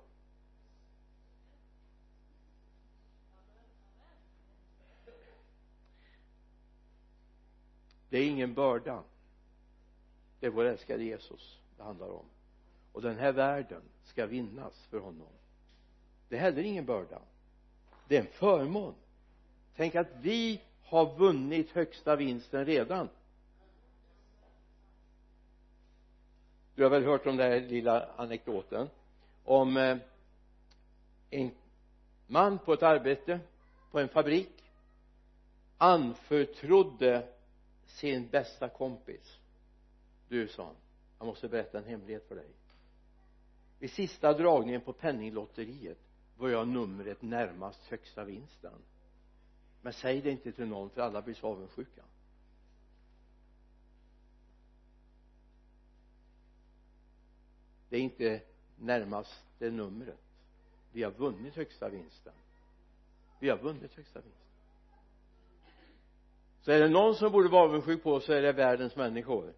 Det 8.09 8.17
är 8.17 8.27
ingen 8.27 8.53
börda. 8.53 9.03
Det 10.39 10.45
är 10.45 10.51
vår 10.51 10.65
älskade 10.65 11.03
Jesus 11.03 11.59
det 11.77 11.83
handlar 11.83 12.09
om. 12.09 12.25
Och 12.91 13.01
den 13.01 13.17
här 13.17 13.31
världen 13.31 13.81
ska 14.03 14.25
vinnas 14.25 14.85
för 14.89 14.99
honom 14.99 15.27
det 16.31 16.37
är 16.37 16.41
heller 16.41 16.63
ingen 16.63 16.85
börda. 16.85 17.21
Det 18.07 18.17
är 18.17 18.21
en 18.21 18.27
förmån. 18.27 18.95
Tänk 19.75 19.95
att 19.95 20.07
vi 20.21 20.61
har 20.83 21.17
vunnit 21.17 21.71
högsta 21.71 22.15
vinsten 22.15 22.65
redan. 22.65 23.09
Du 26.75 26.83
har 26.83 26.89
väl 26.89 27.05
hört 27.05 27.25
om 27.25 27.37
den 27.37 27.51
här 27.51 27.59
lilla 27.59 28.09
anekdoten 28.15 28.89
om 29.43 29.77
eh, 29.77 29.97
en 31.29 31.51
man 32.27 32.59
på 32.59 32.73
ett 32.73 32.83
arbete 32.83 33.39
på 33.91 33.99
en 33.99 34.09
fabrik. 34.09 34.63
Anförtrodde 35.77 37.27
sin 37.85 38.27
bästa 38.27 38.69
kompis. 38.69 39.39
Du 40.27 40.47
sa 40.47 40.65
han 40.65 40.75
jag 41.19 41.25
måste 41.25 41.47
berätta 41.47 41.77
en 41.77 41.85
hemlighet 41.85 42.27
för 42.27 42.35
dig. 42.35 42.49
Vid 43.79 43.91
sista 43.91 44.33
dragningen 44.33 44.81
på 44.81 44.93
penninglotteriet 44.93 46.10
var 46.37 46.49
jag 46.49 46.67
numret 46.67 47.21
närmast 47.21 47.85
högsta 47.85 48.23
vinsten. 48.23 48.73
Men 49.81 49.93
säg 49.93 50.21
det 50.21 50.31
inte 50.31 50.51
till 50.51 50.67
någon 50.67 50.89
för 50.89 51.01
alla 51.01 51.21
blir 51.21 51.35
så 51.35 51.47
avundsjuka. 51.47 52.01
Det 57.89 57.97
är 57.97 58.01
inte 58.01 58.41
närmaste 58.79 59.69
numret. 59.69 60.19
Vi 60.91 61.03
har 61.03 61.11
vunnit 61.11 61.55
högsta 61.55 61.89
vinsten. 61.89 62.33
Vi 63.39 63.49
har 63.49 63.57
vunnit 63.57 63.93
högsta 63.93 64.19
vinsten. 64.19 64.41
Så 66.61 66.71
är 66.71 66.79
det 66.79 66.89
någon 66.89 67.15
som 67.15 67.31
borde 67.31 67.49
vara 67.49 67.63
avundsjuk 67.63 68.03
på 68.03 68.19
så 68.19 68.33
är 68.33 68.41
det 68.41 68.51
världens 68.51 68.95
människor. 68.95 69.53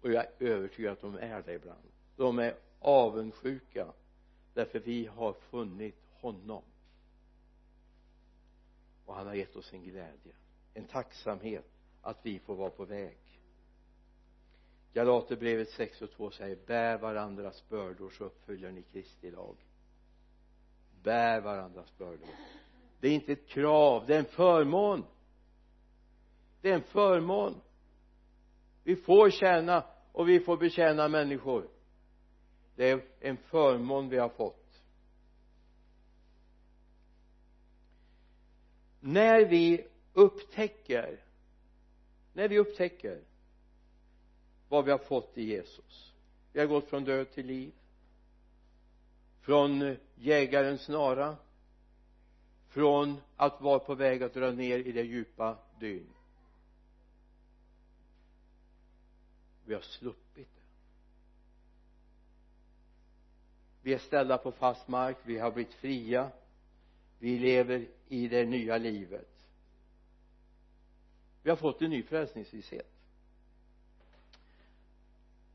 Och 0.00 0.12
jag 0.12 0.24
är 0.24 0.30
övertygad 0.38 0.92
att 0.92 1.00
de 1.00 1.16
är 1.16 1.42
det 1.42 1.54
ibland. 1.54 1.82
De 2.16 2.38
är 2.38 2.56
avundsjuka 2.80 3.86
därför 4.54 4.78
vi 4.78 5.06
har 5.06 5.32
funnit 5.32 6.02
honom. 6.20 6.62
Och 9.06 9.14
han 9.14 9.26
har 9.26 9.34
gett 9.34 9.56
oss 9.56 9.72
en 9.72 9.82
glädje 9.82 10.32
en 10.74 10.84
tacksamhet 10.84 11.64
att 12.02 12.18
vi 12.22 12.38
får 12.38 12.54
vara 12.54 12.70
på 12.70 12.84
väg. 12.84 13.18
Galaterbrevet 14.92 15.70
6 15.70 16.02
och 16.02 16.10
2 16.10 16.30
säger 16.30 16.58
bär 16.66 16.98
varandras 16.98 17.68
bördor 17.68 18.10
så 18.10 18.24
uppfyller 18.24 18.70
ni 18.70 18.82
Kristi 18.82 19.30
lag. 19.30 19.56
Bär 21.02 21.40
varandras 21.40 21.98
bördor. 21.98 22.28
Det 23.00 23.08
är 23.08 23.12
inte 23.12 23.32
ett 23.32 23.46
krav 23.48 24.06
det 24.06 24.14
är 24.14 24.18
en 24.18 24.24
förmån. 24.24 25.04
Det 26.60 26.70
är 26.70 26.74
en 26.74 26.82
förmån. 26.82 27.60
Vi 28.84 28.96
får 28.96 29.30
tjäna 29.30 29.84
och 30.12 30.28
vi 30.28 30.40
får 30.40 30.56
betjäna 30.56 31.08
människor 31.08 31.68
det 32.76 32.90
är 32.90 33.00
en 33.20 33.36
förmån 33.36 34.08
vi 34.08 34.18
har 34.18 34.28
fått. 34.28 34.82
När 39.00 39.44
vi 39.44 39.86
upptäcker 40.12 41.20
när 42.32 42.48
vi 42.48 42.58
upptäcker 42.58 43.20
vad 44.68 44.84
vi 44.84 44.90
har 44.90 44.98
fått 44.98 45.38
i 45.38 45.42
Jesus 45.42 46.12
vi 46.52 46.60
har 46.60 46.66
gått 46.66 46.88
från 46.88 47.04
död 47.04 47.30
till 47.32 47.46
liv 47.46 47.72
från 49.40 49.96
jägarens 50.14 50.82
snara 50.82 51.36
från 52.68 53.20
att 53.36 53.60
vara 53.60 53.78
på 53.78 53.94
väg 53.94 54.22
att 54.22 54.34
dra 54.34 54.50
ner 54.50 54.78
i 54.78 54.92
det 54.92 55.02
djupa 55.02 55.58
dyn. 55.80 56.06
Vi 59.64 59.74
har 59.74 59.80
sluppit 59.80 60.23
vi 63.84 63.94
är 63.94 63.98
ställda 63.98 64.38
på 64.38 64.52
fast 64.52 64.88
mark 64.88 65.16
vi 65.22 65.38
har 65.38 65.50
blivit 65.50 65.74
fria. 65.74 66.30
Vi 67.18 67.38
lever 67.38 67.86
i 68.08 68.28
det 68.28 68.44
nya 68.44 68.78
livet. 68.78 69.28
Vi 71.42 71.50
har 71.50 71.56
fått 71.56 71.82
en 71.82 71.90
ny 71.90 72.02
frälsningsvisshet. 72.02 72.90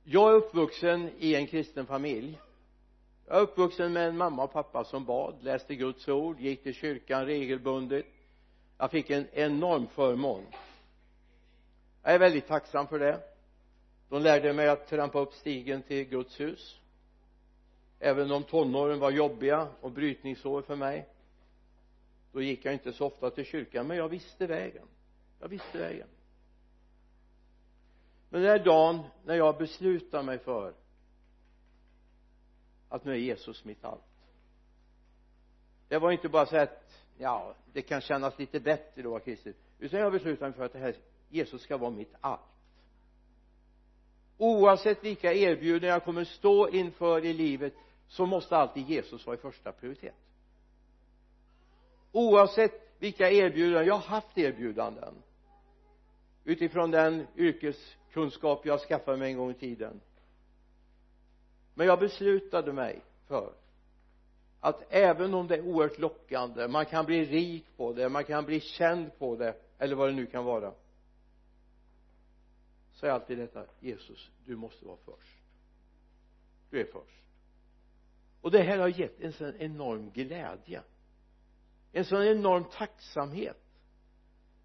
Jag 0.04 0.30
är 0.32 0.36
uppvuxen 0.36 1.10
i 1.20 1.36
en 1.36 1.48
kristen 1.48 1.86
familj. 1.86 2.39
Jag 3.28 3.38
är 3.38 3.42
uppvuxen 3.42 3.94
med 3.94 4.08
en 4.08 4.18
mamma 4.18 4.44
och 4.44 4.54
pappa 4.54 4.84
som 4.84 5.06
bad, 5.06 5.44
läste 5.44 5.76
Guds 5.76 6.08
ord, 6.08 6.39
gick 6.39 6.63
till 6.63 6.74
kyrkan 6.74 7.26
regelbundet. 7.26 8.06
Jag 8.78 8.92
fick 8.92 9.10
en 9.10 9.28
enorm 9.32 9.88
förmån. 9.88 10.46
Jag 12.04 12.13
är 12.13 12.20
väldigt 12.20 12.48
tacksam 12.48 12.88
för 12.88 13.00
det. 13.00 13.22
De 14.10 14.22
lärde 14.22 14.54
mig 14.54 14.70
att 14.70 14.88
trampa 14.88 15.20
upp 15.20 15.34
stigen 15.34 15.82
till 15.82 16.04
Guds 16.04 16.39
hus 16.39 16.80
även 17.99 18.31
om 18.31 18.43
tonåren 18.43 18.99
var 18.99 19.12
jobbiga 19.12 19.67
och 19.81 19.91
brytningsår 19.91 20.62
för 20.62 20.75
mig 20.75 21.07
då 22.31 22.41
gick 22.41 22.65
jag 22.65 22.73
inte 22.73 22.93
så 22.93 23.05
ofta 23.05 23.29
till 23.29 23.45
kyrkan 23.45 23.88
men 23.88 23.97
jag 23.97 24.09
visste 24.09 24.47
vägen. 24.47 24.88
Jag 25.39 25.47
visste 25.47 25.77
vägen. 25.77 26.07
Men 28.29 28.41
den 28.41 28.49
här 28.49 28.65
dagen 28.65 28.99
när 29.25 29.35
jag 29.35 29.57
beslutar 29.57 30.23
mig 30.23 30.38
för 30.38 30.73
att 32.89 33.05
nu 33.05 33.12
är 33.12 33.17
Jesus 33.17 33.65
mitt 33.65 33.85
allt. 33.85 34.01
Det 35.88 35.97
var 35.97 36.12
inte 36.12 36.29
bara 36.29 36.45
så 36.45 36.57
att 36.57 37.03
ja 37.17 37.55
det 37.73 37.81
kan 37.81 38.01
kännas 38.01 38.39
lite 38.39 38.59
bättre 38.59 39.01
då 39.01 39.19
Kristus 39.19 39.55
utan 39.79 39.99
jag 39.99 40.12
beslutade 40.12 40.49
mig 40.49 40.57
för 40.57 40.65
att 40.65 40.73
det 40.73 40.79
här 40.79 40.95
Jesus 41.29 41.62
ska 41.62 41.77
vara 41.77 41.91
mitt 41.91 42.13
allt. 42.21 42.41
Oavsett 44.38 45.03
vilka 45.03 45.33
erbjudanden 45.33 45.89
jag 45.89 46.03
kommer 46.03 46.23
stå 46.23 46.69
inför 46.69 47.25
i 47.25 47.33
livet 47.33 47.73
så 48.10 48.26
måste 48.26 48.58
alltid 48.58 48.89
Jesus 48.89 49.26
vara 49.26 49.38
i 49.38 49.39
första 49.39 49.72
prioritet. 49.72 50.15
Oavsett 52.12 52.95
vilka 53.00 53.32
erbjudanden 53.32 53.88
jag 53.88 53.93
har 53.93 54.08
haft 54.08 54.38
erbjudanden 54.38 55.13
utifrån 56.43 56.91
den 56.91 57.28
yrkeskunskap 57.36 58.65
jag 58.65 58.80
skaffade 58.80 59.17
mig 59.17 59.32
en 59.32 59.38
gång 59.38 59.52
i 59.52 59.54
tiden. 59.54 60.02
Men 61.74 61.88
jag 61.88 62.00
beslutade 62.00 62.74
mig 62.74 63.02
för 63.28 63.54
att 64.60 64.84
även 64.89 65.34
om 65.34 65.48
det 65.48 65.56
är 65.56 65.62
oerhört 65.62 66.00
lockande 66.00 66.67
man 66.67 66.86
kan 66.86 67.06
bli 67.06 67.26
rik 67.26 67.65
på 67.78 67.93
det 67.93 68.10
man 68.10 68.24
kan 68.24 68.45
bli 68.45 68.60
känd 68.60 69.19
på 69.19 69.36
det 69.36 69.56
eller 69.78 69.95
vad 69.95 70.10
det 70.10 70.13
nu 70.13 70.26
kan 70.26 70.45
vara 70.45 70.74
så 72.93 73.06
är 73.06 73.12
alltid 73.12 73.38
detta 73.38 73.65
Jesus 73.80 74.30
du 74.45 74.56
måste 74.56 74.86
vara 74.86 74.98
först. 75.06 75.38
Du 76.69 76.82
är 76.82 76.86
först 76.86 77.24
och 78.41 78.52
det 78.52 78.62
här 78.62 78.78
har 78.78 78.88
gett 78.88 79.21
en 79.21 79.34
sån 79.34 79.56
enorm 79.56 80.12
glädje. 80.12 80.82
En 81.91 82.06
sån 82.06 82.23
enorm 82.23 82.63
tacksamhet. 82.63 83.63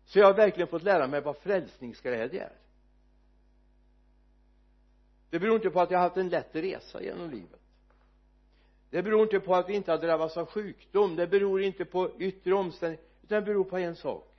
Så 0.04 0.18
jag 0.18 0.26
har 0.26 0.34
verkligen 0.34 0.68
fått 0.68 0.82
lära 0.82 1.06
mig 1.06 1.20
vad 1.20 1.36
frälsningsglädje 1.36 2.44
är. 2.44 2.56
Det 5.30 5.38
beror 5.38 5.56
inte 5.56 5.70
på 5.70 5.80
att 5.80 5.90
jag 5.90 5.98
har 5.98 6.04
haft 6.04 6.16
en 6.16 6.28
lätt 6.28 6.54
resa 6.54 7.02
genom 7.02 7.30
livet. 7.30 7.60
Det 8.90 9.02
beror 9.02 9.22
inte 9.22 9.40
på 9.40 9.54
att 9.54 9.68
vi 9.68 9.74
inte 9.74 9.90
har 9.90 9.98
drabbats 9.98 10.36
av 10.36 10.46
sjukdom. 10.46 11.16
Det 11.16 11.26
beror 11.26 11.62
inte 11.62 11.84
på 11.84 12.20
yttre 12.20 12.54
omständigheter. 12.54 13.08
Utan 13.22 13.40
det 13.40 13.46
beror 13.46 13.64
på 13.64 13.78
en 13.78 13.96
sak. 13.96 14.34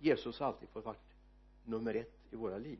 Jesus 0.00 0.40
har 0.40 0.46
alltid 0.46 0.68
fått 0.68 0.84
vara 0.84 0.96
nummer 1.64 1.94
ett 1.94 2.12
i 2.30 2.36
våra 2.36 2.58
liv 2.58 2.78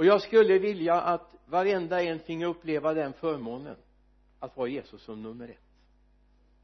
och 0.00 0.06
jag 0.06 0.22
skulle 0.22 0.58
vilja 0.58 1.00
att 1.00 1.34
varenda 1.46 2.02
en 2.02 2.18
finge 2.18 2.46
uppleva 2.46 2.94
den 2.94 3.12
förmånen 3.12 3.76
att 4.38 4.56
vara 4.56 4.68
Jesus 4.68 5.02
som 5.02 5.22
nummer 5.22 5.48
ett. 5.48 5.58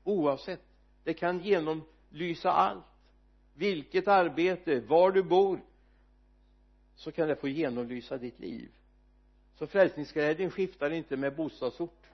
Oavsett 0.05 0.61
det 1.05 1.14
kan 1.14 1.40
genomlysa 1.40 2.51
allt. 2.51 2.85
Vilket 3.55 4.09
arbete, 4.09 4.81
var 4.81 5.12
du 5.12 5.22
bor 5.22 5.61
så 6.94 7.12
kan 7.12 7.29
det 7.29 7.37
få 7.37 7.49
genomlysa 7.49 8.18
ditt 8.18 8.38
liv. 8.38 8.68
Så 9.59 9.66
frälsningsglädjen 9.66 10.51
skiftar 10.51 10.90
inte 10.90 11.16
med 11.16 11.37
bostadsort. 11.37 12.07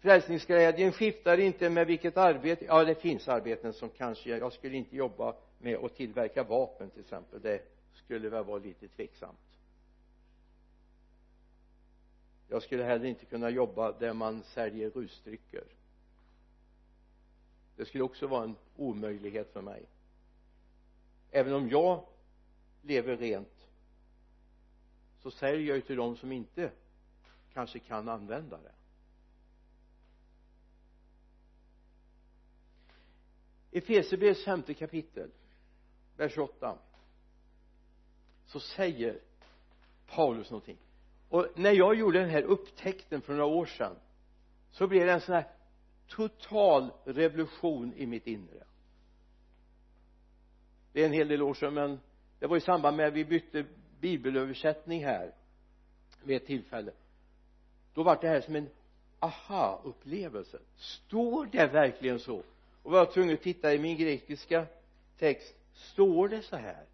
Frälsningsglädjen 0.00 0.92
skiftar 0.92 1.38
inte 1.38 1.70
med 1.70 1.86
vilket 1.86 2.16
arbete. 2.16 2.64
Ja 2.64 2.84
det 2.84 2.94
finns 2.94 3.28
arbeten 3.28 3.72
som 3.72 3.88
kanske 3.88 4.30
jag 4.30 4.52
skulle 4.52 4.76
inte 4.76 4.96
jobba 4.96 5.34
med 5.58 5.76
att 5.76 5.96
tillverka 5.96 6.42
vapen 6.42 6.90
till 6.90 7.00
exempel. 7.00 7.40
Det 7.42 7.71
skulle 7.94 8.28
väl 8.28 8.44
vara 8.44 8.58
lite 8.58 8.88
tveksamt. 8.88 9.38
Jag 12.48 12.62
skulle 12.62 12.84
heller 12.84 13.04
inte 13.04 13.24
kunna 13.24 13.50
jobba 13.50 13.92
där 13.92 14.12
man 14.12 14.42
säljer 14.42 14.90
rusdrycker. 14.90 15.64
Det 17.76 17.84
skulle 17.84 18.04
också 18.04 18.26
vara 18.26 18.44
en 18.44 18.56
omöjlighet 18.76 19.52
för 19.52 19.62
mig. 19.62 19.86
Även 21.30 21.52
om 21.54 21.68
jag 21.68 22.06
lever 22.82 23.16
rent 23.16 23.66
så 25.22 25.30
säljer 25.30 25.68
jag 25.68 25.76
ju 25.76 25.82
till 25.82 25.96
de 25.96 26.16
som 26.16 26.32
inte 26.32 26.70
kanske 27.52 27.78
kan 27.78 28.08
använda 28.08 28.58
det. 28.58 28.72
Efesierbrevets 33.78 34.44
femte 34.44 34.74
kapitel 34.74 35.30
vers 36.16 36.38
8 36.38 36.78
så 38.52 38.60
säger 38.60 39.18
Paulus 40.06 40.50
någonting. 40.50 40.76
Och 41.28 41.46
när 41.56 41.72
jag 41.72 41.94
gjorde 41.94 42.18
den 42.18 42.30
här 42.30 42.42
upptäckten 42.42 43.22
för 43.22 43.32
några 43.32 43.46
år 43.46 43.66
sedan 43.66 43.96
så 44.70 44.86
blev 44.86 45.06
det 45.06 45.12
en 45.12 45.20
sån 45.20 45.34
här 45.34 45.48
total 46.08 46.90
revolution 47.04 47.92
i 47.96 48.06
mitt 48.06 48.26
inre. 48.26 48.64
Det 50.92 51.02
är 51.02 51.06
en 51.06 51.12
hel 51.12 51.28
del 51.28 51.42
år 51.42 51.54
sedan 51.54 51.74
men 51.74 52.00
det 52.38 52.46
var 52.46 52.56
i 52.56 52.60
samband 52.60 52.96
med 52.96 53.06
att 53.06 53.14
vi 53.14 53.24
bytte 53.24 53.64
bibelöversättning 54.00 55.04
här 55.04 55.34
vid 56.22 56.36
ett 56.36 56.46
tillfälle. 56.46 56.92
Då 57.94 58.02
var 58.02 58.18
det 58.20 58.28
här 58.28 58.40
som 58.40 58.56
en 58.56 58.68
aha-upplevelse. 59.18 60.58
Står 60.76 61.46
det 61.46 61.66
verkligen 61.66 62.18
så? 62.18 62.42
Och 62.82 62.90
var 62.92 62.98
jag 62.98 63.12
tvungen 63.12 63.34
att 63.34 63.42
titta 63.42 63.74
i 63.74 63.78
min 63.78 63.96
grekiska 63.96 64.66
text 65.18 65.54
står 65.72 66.28
det 66.28 66.42
så 66.42 66.56
här? 66.56 66.86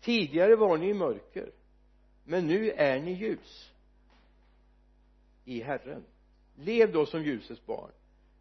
Tidigare 0.00 0.56
var 0.56 0.78
ni 0.78 0.88
i 0.88 0.94
mörker 0.94 1.50
men 2.24 2.46
nu 2.46 2.70
är 2.70 3.00
ni 3.00 3.12
ljus 3.12 3.72
i 5.44 5.60
Herren. 5.62 6.04
Lev 6.54 6.92
då 6.92 7.06
som 7.06 7.22
ljusets 7.22 7.66
barn 7.66 7.90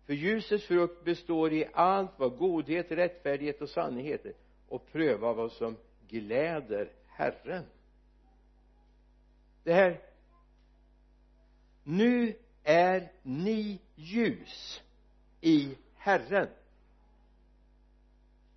för 0.05 0.13
ljusets 0.13 0.65
frukt 0.65 1.03
består 1.03 1.53
i 1.53 1.65
allt 1.73 2.11
vad 2.17 2.37
godhet, 2.37 2.91
rättfärdighet 2.91 3.61
och 3.61 3.69
sanning 3.69 4.07
är 4.07 4.33
och 4.67 4.91
pröva 4.91 5.33
vad 5.33 5.51
som 5.51 5.77
gläder 6.07 6.91
Herren. 7.05 7.65
Det 9.63 9.73
här 9.73 10.01
nu 11.83 12.35
är 12.63 13.11
ni 13.23 13.79
ljus 13.95 14.83
i 15.41 15.75
Herren. 15.95 16.47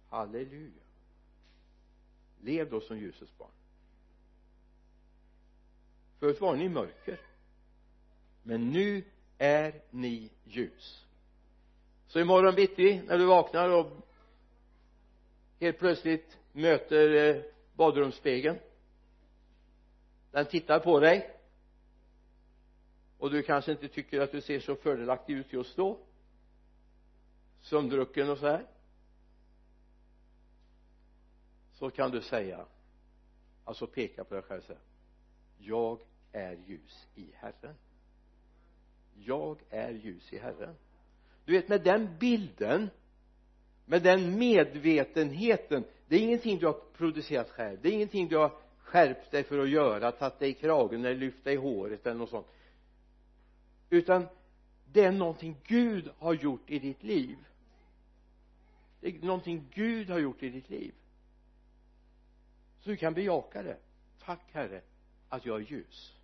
Halleluja 0.09 0.80
lev 2.43 2.71
då 2.71 2.81
som 2.81 2.99
ljusets 2.99 3.39
barn 3.39 3.51
förut 6.19 6.41
var 6.41 6.57
ni 6.57 6.65
i 6.65 6.69
mörker 6.69 7.21
men 8.43 8.71
nu 8.71 9.05
är 9.39 9.83
ni 9.91 10.31
ljus. 10.45 11.07
Så 12.07 12.21
imorgon 12.21 12.55
bitti 12.55 13.03
när 13.07 13.19
du 13.19 13.27
vaknar 13.27 13.69
och 13.71 13.93
helt 15.61 15.79
plötsligt 15.79 16.39
möter 16.53 17.15
eh, 17.15 17.43
badrumsspegeln. 17.75 18.59
Den 20.31 20.47
tittar 20.47 20.79
på 20.79 21.01
dig. 21.01 21.37
Och 23.19 23.31
du 23.31 23.43
kanske 23.43 23.73
inte 23.73 23.89
tycker 23.89 24.21
att 24.21 24.33
du 24.33 24.41
ser 24.41 24.61
så 24.61 24.77
fördelaktig 24.77 25.35
ut 25.37 25.53
just 25.53 25.77
då. 25.77 25.99
Sömndrucken 27.61 28.31
och 28.31 28.39
så 28.39 28.47
här 28.47 28.67
så 31.81 31.91
kan 31.91 32.11
du 32.11 32.23
säga 32.23 32.67
alltså 33.65 33.87
peka 33.87 34.25
på 34.25 34.35
dig 34.35 34.43
själv 34.43 34.61
och 34.61 34.67
säga 34.67 34.79
jag 35.59 36.01
är 36.33 36.59
ljus 36.67 37.09
i 37.15 37.27
Herren. 37.35 37.75
Jag 39.15 39.59
är 39.71 39.91
ljus 39.91 40.33
i 40.33 40.39
Herren. 40.39 40.75
Du 41.45 41.53
vet 41.53 41.69
med 41.69 41.83
den 41.83 42.19
bilden 42.19 42.91
med 43.85 44.03
den 44.03 44.39
medvetenheten 44.39 45.85
det 46.09 46.17
är 46.17 46.21
ingenting 46.21 46.59
du 46.59 46.67
har 46.67 46.81
producerat 46.97 47.51
själv. 47.51 47.79
Det 47.83 47.89
är 47.89 47.93
ingenting 47.93 48.29
du 48.29 48.37
har 48.37 48.53
skärpt 48.79 49.31
dig 49.31 49.45
för 49.45 49.59
att 49.59 49.69
göra 49.69 50.13
tagit 50.13 50.39
dig 50.39 50.51
i 50.51 50.55
kragen 50.55 51.05
eller 51.05 51.17
lyft 51.17 51.45
dig 51.45 51.55
i 51.55 51.57
håret 51.57 52.07
eller 52.07 52.19
något 52.19 52.31
sånt. 52.31 52.47
Utan 53.91 54.27
det 54.93 55.05
är 55.05 55.13
någonting 55.13 55.57
Gud 55.67 56.11
har 56.19 56.35
gjort 56.35 56.71
i 56.71 56.79
ditt 56.79 57.03
liv. 57.03 57.37
Det 59.01 59.09
är 59.09 59.27
någonting 59.27 59.67
Gud 59.75 60.11
har 60.11 60.19
gjort 60.19 60.43
i 60.43 60.49
ditt 60.49 60.71
liv 60.71 60.95
så 62.81 62.91
du 62.91 62.97
kan 62.97 63.15
bejaka 63.15 63.63
det. 63.63 63.77
Tack 64.25 64.41
herre 64.53 64.81
att 65.29 65.47
jag 65.47 65.57
är 65.57 65.65
ljus. 65.65 66.17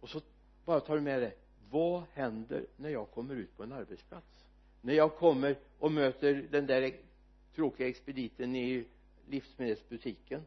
Och 0.00 0.08
så 0.08 0.20
bara 0.64 0.80
tar 0.80 0.94
du 0.94 1.00
med 1.00 1.22
dig. 1.22 1.36
Vad 1.70 2.02
händer 2.12 2.66
när 2.76 2.90
jag 2.90 3.10
kommer 3.10 3.34
ut 3.34 3.56
på 3.56 3.62
en 3.62 3.72
arbetsplats? 3.72 4.44
När 4.80 4.94
jag 4.94 5.16
kommer 5.16 5.56
och 5.78 5.92
möter 5.92 6.46
den 6.50 6.66
där 6.66 6.92
tråkiga 7.54 7.88
expediten 7.88 8.56
i 8.56 8.84
livsmedelsbutiken? 9.28 10.42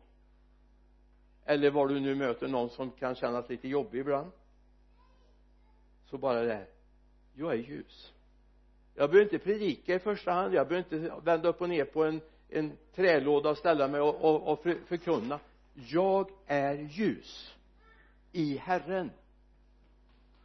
Eller 1.46 1.72
var 1.72 1.88
du 1.88 2.00
nu 2.00 2.16
möter 2.16 2.48
någon 2.48 2.70
som 2.70 2.92
kan 2.92 3.16
kännas 3.16 3.50
lite 3.50 3.68
jobbig 3.68 4.00
ibland? 4.00 4.32
Så 6.06 6.18
bara 6.18 6.42
det 6.42 6.54
här. 6.54 6.68
Jag 7.34 7.54
är 7.54 7.58
ljus. 7.58 8.14
Jag 8.96 9.10
behöver 9.10 9.34
inte 9.34 9.46
predika 9.46 9.96
i 9.96 10.00
första 10.00 10.32
hand. 10.32 10.54
Jag 10.54 10.68
behöver 10.68 10.96
inte 10.96 11.16
vända 11.24 11.50
upp 11.50 11.62
och 11.62 11.70
ner 11.70 11.86
på 11.86 12.04
en, 12.04 12.22
en 12.54 12.78
trälåda 12.96 13.50
och 13.50 13.58
ställa 13.58 13.88
mig 13.88 14.02
och, 14.02 14.22
och, 14.22 14.54
och 14.54 14.60
förkunna. 14.64 15.40
Jag 15.74 16.30
är 16.48 16.76
ljus 16.76 17.56
i 18.32 18.58
Herren. 18.58 19.12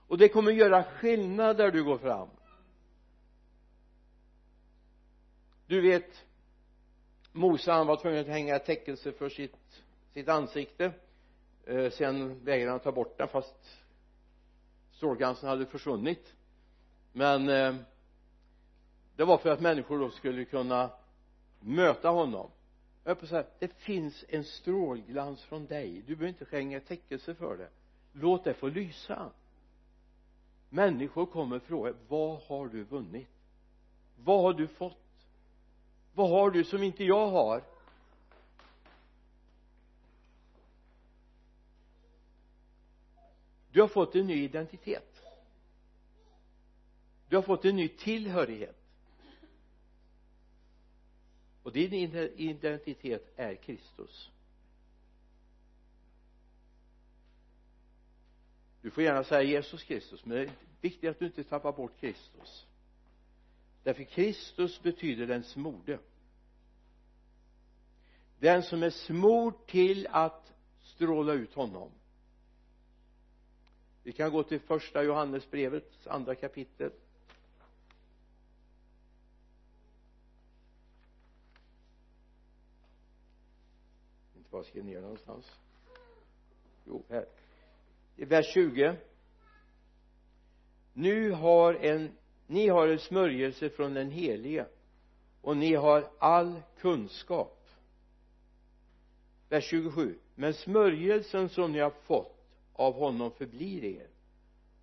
Och 0.07 0.19
det 0.19 0.29
kommer 0.29 0.53
göra 0.53 0.85
skillnad 0.85 1.57
där 1.57 1.71
du 1.71 1.85
går 1.85 1.99
fram. 1.99 2.29
Du 5.67 5.81
vet 5.81 6.25
Mose 7.33 7.73
han 7.73 7.87
var 7.87 7.97
tvungen 7.97 8.21
att 8.21 8.27
hänga 8.27 8.59
täckelse 8.59 9.13
för 9.13 9.29
sitt, 9.29 9.83
sitt 10.15 10.29
ansikte. 10.29 10.93
Eh, 11.67 11.91
sen 11.91 12.45
vägrade 12.45 12.71
han 12.71 12.81
ta 12.81 12.93
bort 12.93 13.19
den 13.19 13.29
fast 13.29 13.55
strålglansen 14.93 15.49
hade 15.49 15.67
försvunnit. 15.67 16.35
Men 17.13 17.49
eh, 17.49 17.75
det 19.17 19.25
var 19.25 19.39
för 19.39 19.51
att 19.51 19.61
människor 19.61 19.99
då 19.99 20.11
skulle 20.11 20.45
kunna 20.45 20.91
möta 21.61 22.09
honom. 22.09 22.51
Jag 23.05 23.21
på 23.21 23.27
säga 23.27 23.41
det 23.59 23.75
finns 23.75 24.25
en 24.29 24.45
strålglans 24.45 25.43
från 25.43 25.67
dig. 25.67 26.03
Du 26.07 26.17
behöver 26.17 26.29
inte 26.29 26.45
skänka 26.45 26.81
täckelse 26.81 27.35
för 27.35 27.57
det. 27.57 27.69
Låt 28.13 28.45
det 28.45 28.55
få 28.55 28.69
lysa. 28.69 29.31
Människor 30.69 31.27
kommer 31.27 31.59
fråga 31.59 31.95
vad 32.09 32.41
har 32.43 32.69
du 32.69 32.85
vunnit? 32.85 33.29
Vad 34.17 34.43
har 34.43 34.53
du 34.53 34.67
fått? 34.67 35.27
Vad 36.15 36.31
har 36.31 36.51
du 36.51 36.65
som 36.65 36.83
inte 36.83 37.05
jag 37.05 37.31
har? 37.31 37.63
Du 43.71 43.81
har 43.81 43.89
fått 43.89 44.15
en 44.15 44.27
ny 44.27 44.45
identitet. 44.45 45.23
Du 47.29 47.37
har 47.37 47.43
fått 47.43 47.65
en 47.65 47.77
ny 47.77 47.89
tillhörighet 47.89 48.78
och 51.63 51.73
din 51.73 51.93
identitet 52.37 53.33
är 53.37 53.55
Kristus. 53.55 54.31
Du 58.83 58.91
får 58.91 59.05
gärna 59.05 59.25
säga 59.25 59.43
Jesus 59.43 59.83
Kristus 59.83 60.25
men 60.25 60.37
det 60.37 60.43
är 60.43 60.51
viktigt 60.81 61.11
att 61.11 61.19
du 61.19 61.27
inte 61.27 61.45
tappar 61.45 61.73
bort 61.73 62.01
Kristus. 62.01 62.67
Därför 63.83 64.05
Kristus 64.05 64.83
betyder 64.83 65.27
den 65.27 65.45
smorde 65.45 65.99
den 68.39 68.63
som 68.63 68.83
är 68.83 68.91
smord 68.91 69.67
till 69.67 70.07
att 70.11 70.53
stråla 70.81 71.33
ut 71.33 71.55
honom. 71.55 71.91
Vi 74.03 74.13
kan 74.13 74.33
gå 74.33 74.43
till 74.43 74.61
första 74.61 75.03
Johannesbrevets 75.03 76.07
andra 76.07 76.35
kapitel. 76.35 76.93
Inte 84.49 84.55
var 84.57 84.59
jag 84.61 84.67
skrev 84.67 84.85
ner 84.85 85.01
någonstans. 85.01 85.53
Jo 86.85 87.03
här. 87.09 87.27
I 88.17 88.25
vers 88.25 88.47
20 88.55 88.97
nu 90.93 91.31
har 91.31 91.75
en 91.75 92.11
ni 92.47 92.69
har 92.69 92.89
en 92.89 92.99
smörjelse 92.99 93.71
från 93.71 93.95
den 93.95 94.11
helige 94.11 94.67
och 95.43 95.57
ni 95.57 95.75
har 95.75 96.11
all 96.19 96.63
kunskap. 96.79 97.69
Vers 99.49 99.65
27 99.65 100.19
men 100.35 100.55
smörjelsen 100.55 101.49
som 101.49 101.73
ni 101.73 101.79
har 101.79 101.91
fått 101.91 102.37
av 102.73 102.95
honom 102.95 103.31
förblir 103.31 103.85
er 103.85 104.07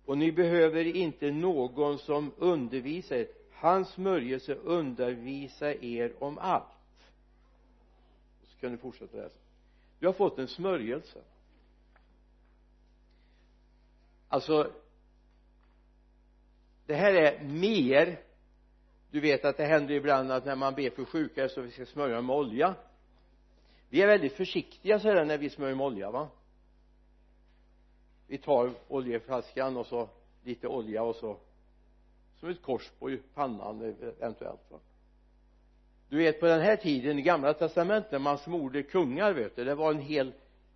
och 0.04 0.18
ni 0.18 0.32
behöver 0.32 0.84
inte 0.84 1.30
någon 1.30 1.98
som 1.98 2.32
undervisar 2.38 3.16
er. 3.16 3.28
Hans 3.52 3.88
smörjelse 3.88 4.54
undervisar 4.54 5.84
er 5.84 6.12
om 6.18 6.38
allt. 6.38 6.64
Så 8.42 8.58
kan 8.60 8.72
du 8.72 8.78
fortsätta 8.78 9.16
läsa 9.16 9.45
du 9.98 10.06
har 10.06 10.12
fått 10.12 10.38
en 10.38 10.48
smörjelse. 10.48 11.22
Alltså 14.28 14.72
det 16.86 16.94
här 16.94 17.14
är 17.14 17.44
mer 17.44 18.26
du 19.10 19.20
vet 19.20 19.44
att 19.44 19.56
det 19.56 19.64
händer 19.64 19.94
ibland 19.94 20.32
att 20.32 20.44
när 20.44 20.56
man 20.56 20.74
ber 20.74 20.90
för 20.90 21.04
sjuka 21.04 21.48
så 21.48 21.60
vi 21.60 21.70
ska 21.70 21.86
smörja 21.86 22.22
med 22.22 22.36
olja. 22.36 22.74
Vi 23.88 24.02
är 24.02 24.06
väldigt 24.06 24.32
försiktiga 24.32 25.00
så 25.00 25.08
här 25.08 25.24
när 25.24 25.38
vi 25.38 25.50
smörjer 25.50 25.74
med 25.74 25.86
olja 25.86 26.10
va? 26.10 26.28
Vi 28.26 28.38
tar 28.38 28.74
oljeflaskan 28.88 29.76
och 29.76 29.86
så 29.86 30.08
lite 30.42 30.68
olja 30.68 31.02
och 31.02 31.16
så 31.16 31.38
som 32.34 32.48
ett 32.48 32.62
kors 32.62 32.90
på 32.98 33.16
pannan 33.34 33.82
eventuellt 33.82 34.70
va? 34.70 34.78
Du 36.08 36.16
vet 36.16 36.40
på 36.40 36.46
den 36.46 36.60
här 36.60 36.76
tiden 36.76 37.18
i 37.18 37.22
gamla 37.22 37.54
testamentet 37.54 38.12
när 38.12 38.18
man 38.18 38.38
smorde 38.38 38.82
kungar 38.82 39.32
vet 39.32 39.56
du. 39.56 39.64
Det 39.64 39.74
var 39.74 39.90
en 39.90 40.00
hel 40.00 40.32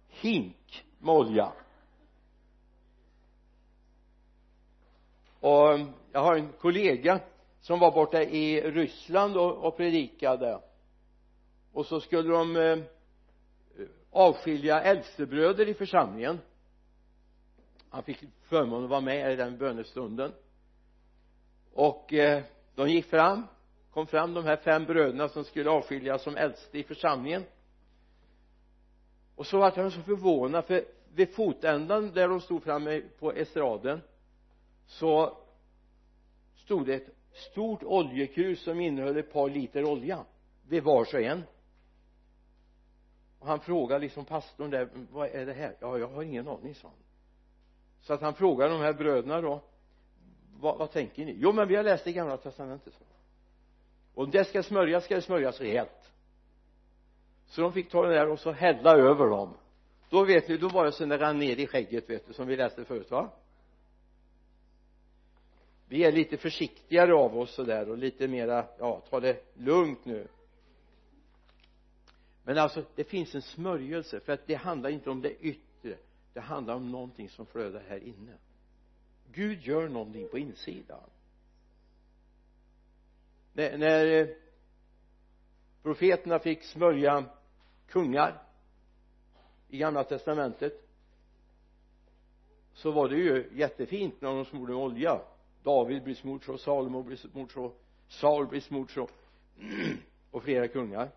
hink 0.08 0.84
med 0.98 1.14
olja. 1.14 1.52
Och 5.40 5.74
mm, 5.74 5.92
jag 6.12 6.20
har 6.20 6.36
en 6.36 6.52
kollega 6.52 7.20
som 7.60 7.78
var 7.78 7.92
borta 7.92 8.22
i 8.22 8.60
Ryssland 8.60 9.36
och, 9.36 9.64
och 9.64 9.76
predikade. 9.76 10.60
Och 11.72 11.86
så 11.86 12.00
skulle 12.00 12.32
de 12.32 12.56
eh, 12.56 12.78
avskilja 14.10 14.82
äldstebröder 14.82 15.68
i 15.68 15.74
församlingen. 15.74 16.40
Han 17.90 18.02
fick 18.02 18.18
förmånen 18.42 18.84
att 18.84 18.90
vara 18.90 19.00
med 19.00 19.32
i 19.32 19.36
den 19.36 19.58
bönestunden. 19.58 20.32
Och 21.74 22.12
eh, 22.12 22.42
de 22.74 22.88
gick 22.88 23.06
fram 23.06 23.46
kom 23.92 24.06
fram 24.06 24.34
de 24.34 24.44
här 24.44 24.56
fem 24.56 24.84
bröderna 24.84 25.28
som 25.28 25.44
skulle 25.44 25.70
avskiljas 25.70 26.22
som 26.22 26.36
äldste 26.36 26.78
i 26.78 26.82
församlingen. 26.82 27.44
Och 29.36 29.46
så 29.46 29.58
var 29.58 29.70
han 29.70 29.90
så 29.90 30.02
förvånad 30.02 30.64
för 30.64 30.84
vid 31.14 31.34
fotändan 31.34 32.12
där 32.12 32.28
de 32.28 32.40
stod 32.40 32.62
framme 32.62 33.00
på 33.18 33.32
estraden 33.32 34.00
så 34.86 35.36
stod 36.56 36.86
det 36.86 36.94
ett 36.94 37.08
stort 37.32 37.82
oljekrus 37.82 38.62
som 38.62 38.80
innehöll 38.80 39.16
ett 39.16 39.32
par 39.32 39.50
liter 39.50 39.84
olja 39.84 40.24
vid 40.68 40.82
vars 40.82 41.14
och 41.14 41.20
en. 41.20 41.42
Och 43.38 43.46
han 43.46 43.60
frågade 43.60 44.00
liksom 44.00 44.24
pastorn 44.24 44.70
där 44.70 44.88
vad 45.10 45.28
är 45.28 45.46
det 45.46 45.52
här? 45.52 45.76
Ja 45.80 45.98
jag 45.98 46.08
har 46.08 46.22
ingen 46.22 46.48
aning 46.48 46.74
sa 46.74 46.88
han. 46.88 46.96
Så 48.00 48.14
att 48.14 48.20
han 48.20 48.34
frågade 48.34 48.72
de 48.72 48.80
här 48.80 48.92
bröderna 48.92 49.40
då 49.40 49.60
vad, 50.60 50.78
vad 50.78 50.92
tänker 50.92 51.24
ni? 51.24 51.36
Jo 51.38 51.52
men 51.52 51.68
vi 51.68 51.76
har 51.76 51.82
läst 51.82 52.06
i 52.06 52.12
gamla 52.12 52.36
testamentet 52.36 52.94
så 52.94 53.04
om 54.14 54.30
det 54.30 54.44
ska 54.44 54.62
smörjas 54.62 55.04
ska 55.04 55.14
det 55.14 55.22
smörjas 55.22 55.60
rejält. 55.60 56.12
Så 57.46 57.60
de 57.60 57.72
fick 57.72 57.90
ta 57.90 58.06
det 58.06 58.14
där 58.14 58.28
och 58.28 58.40
så 58.40 58.52
hälla 58.52 58.96
över 58.96 59.26
dem. 59.26 59.54
Då 60.10 60.24
vet 60.24 60.48
ni, 60.48 60.56
då 60.56 60.68
var 60.68 60.84
det 60.84 60.92
så 60.92 61.06
när 61.06 61.18
det 61.18 61.24
rann 61.24 61.38
ner 61.38 61.56
i 61.56 61.66
skägget 61.66 62.10
vet 62.10 62.26
du 62.26 62.32
som 62.32 62.46
vi 62.46 62.56
läste 62.56 62.84
förut 62.84 63.10
va? 63.10 63.30
Vi 65.88 66.04
är 66.04 66.12
lite 66.12 66.36
försiktigare 66.36 67.14
av 67.14 67.38
oss 67.38 67.54
sådär 67.54 67.88
och 67.88 67.98
lite 67.98 68.28
mera 68.28 68.66
ja 68.78 69.02
ta 69.10 69.20
det 69.20 69.44
lugnt 69.54 70.04
nu. 70.04 70.28
Men 72.44 72.58
alltså 72.58 72.84
det 72.94 73.04
finns 73.04 73.34
en 73.34 73.42
smörjelse 73.42 74.20
för 74.20 74.32
att 74.32 74.46
det 74.46 74.54
handlar 74.54 74.90
inte 74.90 75.10
om 75.10 75.20
det 75.20 75.34
yttre. 75.40 75.96
Det 76.32 76.40
handlar 76.40 76.74
om 76.74 76.90
någonting 76.90 77.28
som 77.28 77.46
flödar 77.46 77.82
här 77.88 77.98
inne. 77.98 78.32
Gud 79.32 79.62
gör 79.62 79.88
någonting 79.88 80.28
på 80.28 80.38
insidan 80.38 81.10
när, 83.60 83.78
när 83.78 84.20
eh, 84.20 84.28
profeterna 85.82 86.38
fick 86.38 86.64
smörja 86.64 87.24
kungar 87.88 88.42
i 89.68 89.78
gamla 89.78 90.04
testamentet 90.04 90.72
så 92.72 92.90
var 92.90 93.08
det 93.08 93.16
ju 93.16 93.50
jättefint 93.52 94.20
när 94.20 94.28
de 94.28 94.44
smorde 94.44 94.72
med 94.72 94.82
olja. 94.82 95.20
David 95.62 96.02
blir 96.02 96.14
smord 96.14 96.44
så, 96.44 96.58
Salomo 96.58 97.02
blir 97.02 97.16
smord 97.16 97.52
så 97.52 97.72
Saul 98.08 98.46
blir 98.46 98.60
smord 98.60 98.94
så 98.94 99.08
och 100.30 100.42
flera 100.42 100.68
kungar. 100.68 101.10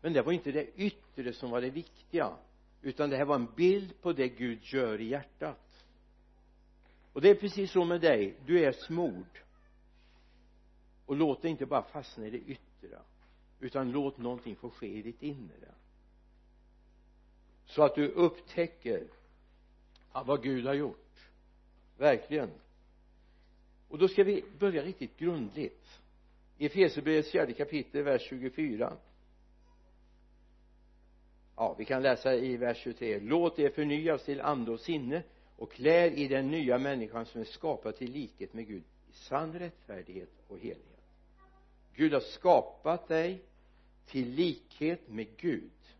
Men 0.00 0.12
det 0.12 0.22
var 0.22 0.32
inte 0.32 0.52
det 0.52 0.66
yttre 0.74 1.32
som 1.32 1.50
var 1.50 1.60
det 1.60 1.70
viktiga 1.70 2.36
utan 2.82 3.10
det 3.10 3.16
här 3.16 3.24
var 3.24 3.34
en 3.34 3.54
bild 3.56 4.00
på 4.02 4.12
det 4.12 4.28
Gud 4.28 4.58
gör 4.62 5.00
i 5.00 5.08
hjärtat. 5.08 5.86
Och 7.12 7.20
det 7.20 7.30
är 7.30 7.34
precis 7.34 7.72
så 7.72 7.84
med 7.84 8.00
dig. 8.00 8.36
Du 8.46 8.64
är 8.64 8.72
smord 8.72 9.40
och 11.10 11.16
låt 11.16 11.42
det 11.42 11.48
inte 11.48 11.66
bara 11.66 11.82
fastna 11.82 12.26
i 12.26 12.30
det 12.30 12.38
yttre 12.38 12.98
utan 13.60 13.90
låt 13.90 14.18
någonting 14.18 14.56
få 14.56 14.70
ske 14.70 14.86
i 14.86 15.02
ditt 15.02 15.22
inre. 15.22 15.74
Så 17.64 17.82
att 17.82 17.94
du 17.94 18.08
upptäcker 18.08 19.06
vad 20.12 20.42
Gud 20.42 20.66
har 20.66 20.74
gjort. 20.74 21.30
Verkligen. 21.98 22.50
Och 23.88 23.98
då 23.98 24.08
ska 24.08 24.24
vi 24.24 24.44
börja 24.58 24.82
riktigt 24.82 25.18
grundligt. 25.18 26.00
I 26.58 26.66
Efesierbrevets 26.66 27.30
fjärde 27.30 27.52
kapitel 27.52 28.02
vers 28.02 28.22
24 28.22 28.96
ja 31.56 31.74
vi 31.78 31.84
kan 31.84 32.02
läsa 32.02 32.34
i 32.34 32.56
vers 32.56 32.78
23 32.78 33.20
låt 33.20 33.58
er 33.58 33.70
förnyas 33.70 34.24
till 34.24 34.40
ande 34.40 34.70
och 34.70 34.80
sinne 34.80 35.22
och 35.56 35.72
klär 35.72 36.10
i 36.10 36.28
den 36.28 36.50
nya 36.50 36.78
människan 36.78 37.26
som 37.26 37.40
är 37.40 37.44
skapad 37.44 37.96
till 37.96 38.12
likhet 38.12 38.54
med 38.54 38.66
Gud 38.66 38.82
i 39.10 39.12
sann 39.12 39.58
rättfärdighet 39.58 40.30
och 40.48 40.58
helighet 40.58 40.99
Gud 42.00 42.12
har 42.12 42.20
skapat 42.20 43.08
dig 43.08 43.42
till 44.06 44.28
likhet 44.28 45.08
med 45.08 45.36
Gud. 45.36 45.96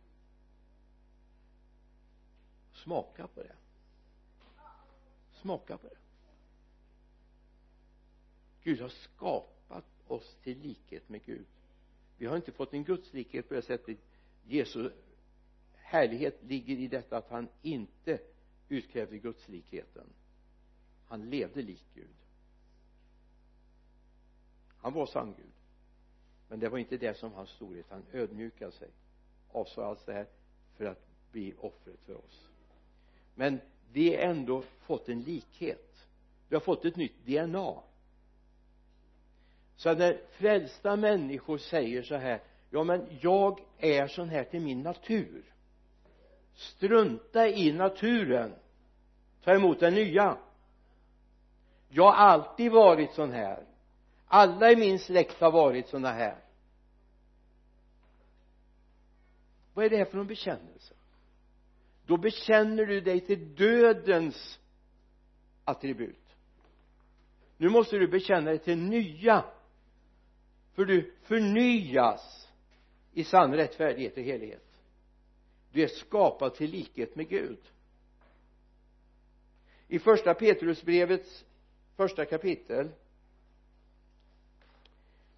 Smaka 2.72 3.26
på 3.26 3.42
det. 3.42 3.56
Smaka 5.32 5.78
på 5.78 5.88
det. 5.88 5.96
Gud 8.62 8.80
har 8.80 8.88
skapat 8.88 9.84
oss 10.06 10.36
till 10.42 10.58
likhet 10.58 11.08
med 11.08 11.24
Gud. 11.24 11.46
Vi 12.16 12.26
har 12.26 12.36
inte 12.36 12.52
fått 12.52 12.74
en 12.74 12.84
Guds 12.84 13.12
likhet 13.12 13.48
på 13.48 13.54
det 13.54 13.62
sättet. 13.62 13.98
Jesu 14.44 14.90
härlighet 15.74 16.42
ligger 16.42 16.76
i 16.76 16.88
detta 16.88 17.16
att 17.16 17.30
han 17.30 17.48
inte 17.62 18.20
utkrävde 18.68 19.18
gudslikheten. 19.18 20.06
Han 21.06 21.30
levde 21.30 21.62
lik 21.62 21.84
Gud. 21.94 22.16
Han 24.76 24.92
var 24.92 25.06
sann 25.06 25.34
Gud 25.36 25.59
men 26.50 26.60
det 26.60 26.68
var 26.68 26.78
inte 26.78 26.96
det 26.96 27.16
som 27.16 27.30
var 27.30 27.36
hans 27.36 27.50
storhet. 27.50 27.86
Han 27.90 28.02
ödmjukade 28.12 28.72
sig. 28.72 28.88
Avsade 29.52 29.86
allt 29.86 30.06
det 30.06 30.12
här 30.12 30.26
för 30.76 30.84
att 30.84 31.06
bli 31.32 31.54
offret 31.58 32.00
för 32.06 32.14
oss. 32.14 32.48
Men 33.34 33.60
vi 33.92 34.16
har 34.16 34.22
ändå 34.22 34.62
fått 34.62 35.08
en 35.08 35.22
likhet. 35.22 36.06
Vi 36.48 36.56
har 36.56 36.60
fått 36.60 36.84
ett 36.84 36.96
nytt 36.96 37.26
DNA 37.26 37.82
så 39.76 39.88
att 39.88 39.98
när 39.98 40.20
frälsta 40.30 40.96
människor 40.96 41.58
säger 41.58 42.02
så 42.02 42.14
här 42.14 42.42
ja 42.70 42.84
men 42.84 43.06
jag 43.20 43.60
är 43.78 44.06
sån 44.06 44.28
här 44.28 44.44
till 44.44 44.60
min 44.60 44.82
natur. 44.82 45.42
Strunta 46.54 47.48
i 47.48 47.72
naturen. 47.72 48.54
Ta 49.44 49.54
emot 49.54 49.80
det 49.80 49.90
nya. 49.90 50.36
Jag 51.88 52.04
har 52.04 52.12
alltid 52.12 52.72
varit 52.72 53.12
sån 53.12 53.32
här 53.32 53.64
alla 54.32 54.72
i 54.72 54.76
min 54.76 54.98
släkt 54.98 55.40
har 55.40 55.52
varit 55.52 55.88
sådana 55.88 56.12
här. 56.12 56.44
Vad 59.74 59.84
är 59.84 59.90
det 59.90 59.96
här 59.96 60.04
för 60.04 60.18
en 60.18 60.26
bekännelse? 60.26 60.94
Då 62.06 62.16
bekänner 62.16 62.86
du 62.86 63.00
dig 63.00 63.20
till 63.20 63.54
dödens 63.54 64.60
attribut. 65.64 66.36
Nu 67.56 67.68
måste 67.68 67.96
du 67.96 68.08
bekänna 68.08 68.50
dig 68.50 68.58
till 68.58 68.78
nya 68.78 69.44
för 70.72 70.84
du 70.84 71.14
förnyas 71.22 72.48
i 73.12 73.24
sann 73.24 73.54
rättfärdighet 73.54 74.16
och 74.16 74.22
helighet. 74.22 74.82
Du 75.72 75.82
är 75.82 75.88
skapad 75.88 76.54
till 76.54 76.70
likhet 76.70 77.16
med 77.16 77.28
Gud. 77.28 77.60
I 79.88 79.98
första 79.98 80.34
Petrusbrevets 80.34 81.44
första 81.96 82.24
kapitel 82.24 82.90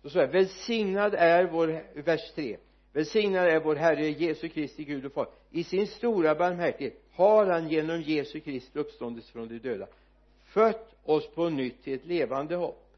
så 0.02 0.10
står 0.10 0.20
det 0.20 0.26
välsignad 0.26 1.14
är 1.14 1.44
vår 1.44 1.82
vers 2.02 2.32
3 2.34 2.56
välsignad 2.92 3.46
är 3.48 3.60
vår 3.60 3.76
Herre 3.76 4.08
Jesu 4.08 4.48
Kristi 4.48 4.84
Gud 4.84 5.06
och 5.06 5.12
Far. 5.12 5.28
I 5.50 5.64
sin 5.64 5.86
stora 5.86 6.34
barmhärtighet 6.34 6.94
har 7.12 7.46
han 7.46 7.68
genom 7.68 8.00
Jesu 8.02 8.40
Kristi 8.40 8.78
uppståndelse 8.78 9.32
från 9.32 9.48
de 9.48 9.58
döda 9.58 9.86
fött 10.44 10.94
oss 11.04 11.34
på 11.34 11.48
nytt 11.48 11.82
till 11.82 11.94
ett 11.94 12.06
levande 12.06 12.56
hopp. 12.56 12.96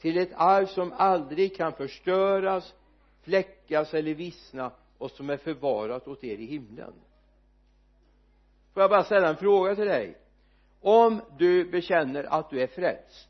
Till 0.00 0.18
ett 0.18 0.32
arv 0.34 0.66
som 0.66 0.92
aldrig 0.92 1.56
kan 1.56 1.72
förstöras 1.72 2.74
fläckas 3.22 3.94
eller 3.94 4.14
vissna 4.14 4.72
och 4.98 5.10
som 5.10 5.30
är 5.30 5.36
förvarat 5.36 6.08
åt 6.08 6.24
er 6.24 6.38
i 6.38 6.46
himlen. 6.46 6.92
Får 8.74 8.82
jag 8.82 8.90
bara 8.90 9.04
ställa 9.04 9.28
en 9.28 9.36
fråga 9.36 9.74
till 9.74 9.86
dig? 9.86 10.14
Om 10.80 11.20
du 11.38 11.64
bekänner 11.64 12.24
att 12.24 12.50
du 12.50 12.62
är 12.62 12.66
frälst 12.66 13.29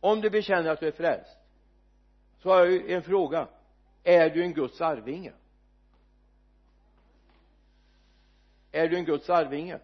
om 0.00 0.20
du 0.20 0.30
bekänner 0.30 0.70
att 0.70 0.80
du 0.80 0.86
är 0.86 0.92
frälst 0.92 1.38
så 2.42 2.48
har 2.48 2.58
jag 2.58 2.70
ju 2.70 2.94
en 2.94 3.02
fråga. 3.02 3.48
Är 4.02 4.30
du 4.30 4.42
en 4.42 4.52
Guds 4.52 4.80
arvinge? 4.80 5.32
Är 8.72 8.88
du 8.88 8.96
en 8.96 9.04
Guds 9.04 9.30
arvinge? 9.30 9.78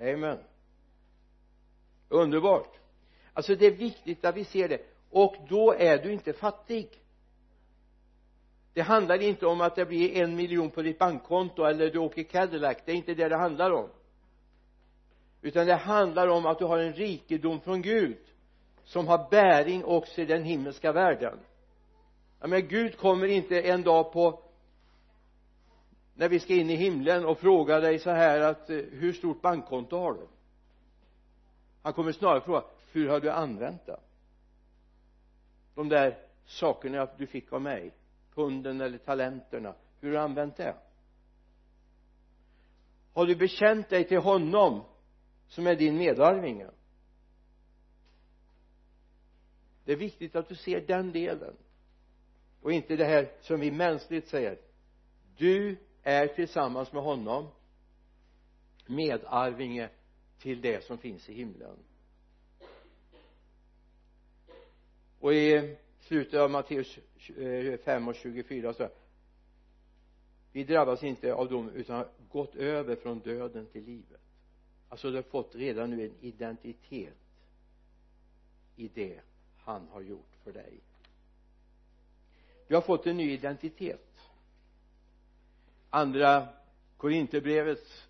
Amen. 0.00 0.38
Underbart. 2.08 2.78
Alltså 3.32 3.54
det 3.54 3.66
är 3.66 3.70
viktigt 3.70 4.24
att 4.24 4.36
vi 4.36 4.44
ser 4.44 4.68
det. 4.68 4.80
Och 5.10 5.36
då 5.48 5.74
är 5.74 5.98
du 5.98 6.12
inte 6.12 6.32
fattig. 6.32 6.88
Det 8.72 8.82
handlar 8.82 9.22
inte 9.22 9.46
om 9.46 9.60
att 9.60 9.76
det 9.76 9.86
blir 9.86 10.22
en 10.22 10.36
miljon 10.36 10.70
på 10.70 10.82
ditt 10.82 10.98
bankkonto 10.98 11.64
eller 11.64 11.90
du 11.90 11.98
åker 11.98 12.22
Cadillac. 12.22 12.76
Det 12.84 12.92
är 12.92 12.96
inte 12.96 13.14
det 13.14 13.28
det 13.28 13.36
handlar 13.36 13.70
om 13.70 13.88
utan 15.42 15.66
det 15.66 15.74
handlar 15.74 16.28
om 16.28 16.46
att 16.46 16.58
du 16.58 16.64
har 16.64 16.78
en 16.78 16.92
rikedom 16.92 17.60
från 17.60 17.82
Gud 17.82 18.18
som 18.84 19.08
har 19.08 19.30
bäring 19.30 19.84
också 19.84 20.20
i 20.20 20.24
den 20.24 20.44
himmelska 20.44 20.92
världen. 20.92 21.38
Ja, 22.40 22.46
men 22.46 22.68
Gud 22.68 22.96
kommer 22.96 23.26
inte 23.26 23.60
en 23.60 23.82
dag 23.82 24.12
på 24.12 24.42
när 26.14 26.28
vi 26.28 26.40
ska 26.40 26.54
in 26.54 26.70
i 26.70 26.76
himlen 26.76 27.24
och 27.24 27.38
fråga 27.38 27.80
dig 27.80 27.98
så 27.98 28.10
här 28.10 28.40
att 28.40 28.70
eh, 28.70 28.76
hur 28.76 29.12
stort 29.12 29.42
bankkonto 29.42 29.96
har 29.96 30.12
du? 30.12 30.26
Han 31.82 31.92
kommer 31.92 32.12
snarare 32.12 32.40
fråga 32.40 32.64
hur 32.92 33.08
har 33.08 33.20
du 33.20 33.30
använt 33.30 33.86
det? 33.86 34.00
De 35.74 35.88
där 35.88 36.18
sakerna 36.46 37.08
du 37.18 37.26
fick 37.26 37.52
av 37.52 37.62
mig 37.62 37.92
punden 38.34 38.80
eller 38.80 38.98
talenterna 38.98 39.74
hur 40.00 40.08
har 40.08 40.18
du 40.18 40.24
använt 40.24 40.56
det? 40.56 40.74
Har 43.14 43.26
du 43.26 43.36
bekänt 43.36 43.88
dig 43.88 44.04
till 44.04 44.18
honom? 44.18 44.82
Som 45.52 45.66
är 45.66 45.76
din 45.76 45.96
medarvinge. 45.96 46.70
Det 49.84 49.92
är 49.92 49.96
viktigt 49.96 50.36
att 50.36 50.48
du 50.48 50.54
ser 50.54 50.80
den 50.80 51.12
delen. 51.12 51.54
Och 52.62 52.72
inte 52.72 52.96
det 52.96 53.04
här 53.04 53.32
som 53.40 53.60
vi 53.60 53.70
mänskligt 53.70 54.28
säger. 54.28 54.58
Du 55.36 55.76
är 56.02 56.26
tillsammans 56.26 56.92
med 56.92 57.02
honom 57.02 57.48
medarvinge 58.86 59.88
till 60.38 60.60
det 60.60 60.84
som 60.84 60.98
finns 60.98 61.28
i 61.28 61.34
himlen. 61.34 61.76
Och 65.20 65.34
i 65.34 65.76
slutet 66.00 66.40
av 66.40 66.50
Matteus 66.50 66.98
5 67.84 68.08
och 68.08 68.14
24 68.14 68.74
så 68.74 68.88
vi 70.52 70.64
drabbas 70.64 71.02
inte 71.02 71.34
av 71.34 71.48
dom 71.48 71.70
utan 71.70 71.96
har 71.96 72.08
gått 72.28 72.54
över 72.54 72.96
från 72.96 73.18
döden 73.18 73.66
till 73.66 73.84
livet 73.84 74.21
alltså 74.92 75.10
du 75.10 75.16
har 75.16 75.22
fått 75.22 75.54
redan 75.54 75.90
nu 75.90 76.04
en 76.04 76.14
identitet 76.20 77.16
i 78.76 78.88
det 78.88 79.20
han 79.56 79.88
har 79.88 80.00
gjort 80.00 80.36
för 80.44 80.52
dig. 80.52 80.80
Du 82.68 82.74
har 82.74 82.82
fått 82.82 83.06
en 83.06 83.16
ny 83.16 83.32
identitet. 83.32 84.20
Andra 85.90 86.48
Korinthierbrevets 86.96 88.08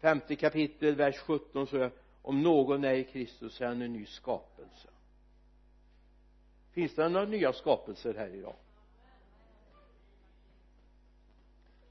femte 0.00 0.36
kapitel 0.36 0.94
vers 0.94 1.18
17 1.18 1.66
så 1.66 1.76
är 1.76 1.90
om 2.22 2.42
någon 2.42 2.84
är 2.84 2.94
i 2.94 3.04
Kristus 3.04 3.60
är 3.60 3.66
han 3.66 3.82
en 3.82 3.92
ny 3.92 4.06
skapelse. 4.06 4.88
Finns 6.70 6.94
det 6.94 7.08
några 7.08 7.26
nya 7.26 7.52
skapelser 7.52 8.14
här 8.14 8.28
idag? 8.28 8.56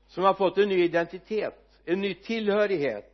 Som 0.07 0.23
har 0.23 0.33
fått 0.33 0.57
en 0.57 0.69
ny 0.69 0.83
identitet 0.83 1.63
en 1.85 2.01
ny 2.01 2.13
tillhörighet 2.13 3.12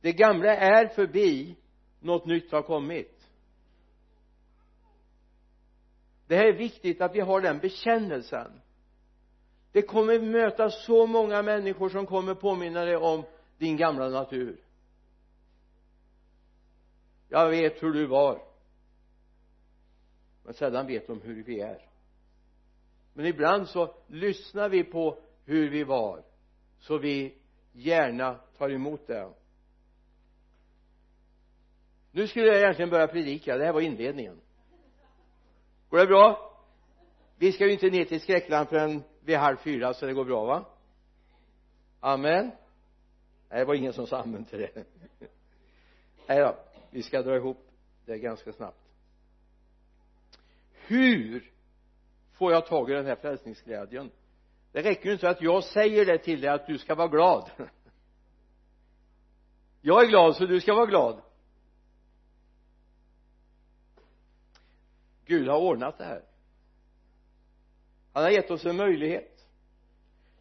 det 0.00 0.12
gamla 0.12 0.56
är 0.56 0.88
förbi 0.88 1.56
något 2.00 2.26
nytt 2.26 2.52
har 2.52 2.62
kommit. 2.62 3.28
Det 6.26 6.36
här 6.36 6.44
är 6.44 6.52
viktigt 6.52 7.00
att 7.00 7.14
vi 7.14 7.20
har 7.20 7.40
den 7.40 7.58
bekännelsen. 7.58 8.60
Det 9.72 9.82
kommer 9.82 10.18
möta 10.18 10.70
så 10.70 11.06
många 11.06 11.42
människor 11.42 11.88
som 11.88 12.06
kommer 12.06 12.34
påminna 12.34 12.84
dig 12.84 12.96
om 12.96 13.24
din 13.58 13.76
gamla 13.76 14.08
natur. 14.08 14.60
Jag 17.28 17.50
vet 17.50 17.82
hur 17.82 17.92
du 17.92 18.06
var. 18.06 18.42
Men 20.44 20.54
sällan 20.54 20.86
vet 20.86 21.06
de 21.06 21.20
hur 21.20 21.44
vi 21.44 21.60
är. 21.60 21.86
Men 23.14 23.26
ibland 23.26 23.68
så 23.68 23.94
lyssnar 24.06 24.68
vi 24.68 24.84
på 24.84 25.18
hur 25.44 25.70
vi 25.70 25.84
var 25.84 26.24
så 26.78 26.98
vi 26.98 27.34
gärna 27.72 28.34
tar 28.58 28.70
emot 28.70 29.06
det 29.06 29.32
nu 32.12 32.26
skulle 32.26 32.46
jag 32.46 32.56
egentligen 32.56 32.90
börja 32.90 33.06
predika. 33.06 33.56
Det 33.56 33.64
här 33.64 33.72
var 33.72 33.80
inledningen. 33.80 34.40
Går 35.88 35.98
det 35.98 36.06
bra? 36.06 36.52
Vi 37.36 37.52
ska 37.52 37.66
ju 37.66 37.72
inte 37.72 37.90
ner 37.90 38.04
till 38.04 38.20
skräckland 38.20 38.68
förrän 38.68 39.02
vid 39.20 39.36
halv 39.36 39.56
fyra 39.56 39.94
så 39.94 40.06
det 40.06 40.12
går 40.12 40.24
bra 40.24 40.44
va? 40.44 40.64
Amen. 42.00 42.50
Nej 43.50 43.58
det 43.58 43.64
var 43.64 43.74
ingen 43.74 43.92
som 43.92 44.06
sa 44.06 44.22
amen 44.22 44.44
till 44.44 44.58
det. 44.58 44.84
Nej 46.26 46.38
då 46.38 46.56
vi 46.90 47.02
ska 47.02 47.22
dra 47.22 47.36
ihop 47.36 47.70
det 48.06 48.18
ganska 48.18 48.52
snabbt. 48.52 48.80
Hur 50.72 51.50
får 52.32 52.52
jag 52.52 52.66
tag 52.66 52.90
i 52.90 52.92
den 52.94 53.06
här 53.06 53.16
frälsningsglädjen? 53.16 54.10
Det 54.72 54.82
räcker 54.82 55.06
ju 55.06 55.12
inte 55.12 55.28
att 55.28 55.42
jag 55.42 55.64
säger 55.64 56.06
det 56.06 56.18
till 56.18 56.40
dig 56.40 56.50
att 56.50 56.66
du 56.66 56.78
ska 56.78 56.94
vara 56.94 57.08
glad. 57.08 57.50
Jag 59.80 60.04
är 60.04 60.08
glad 60.08 60.36
så 60.36 60.46
du 60.46 60.60
ska 60.60 60.74
vara 60.74 60.86
glad. 60.86 61.22
Gud 65.30 65.48
har 65.48 65.58
ordnat 65.58 65.98
det 65.98 66.04
här. 66.04 66.22
Han 68.12 68.22
har 68.22 68.30
gett 68.30 68.50
oss 68.50 68.66
en 68.66 68.76
möjlighet. 68.76 69.46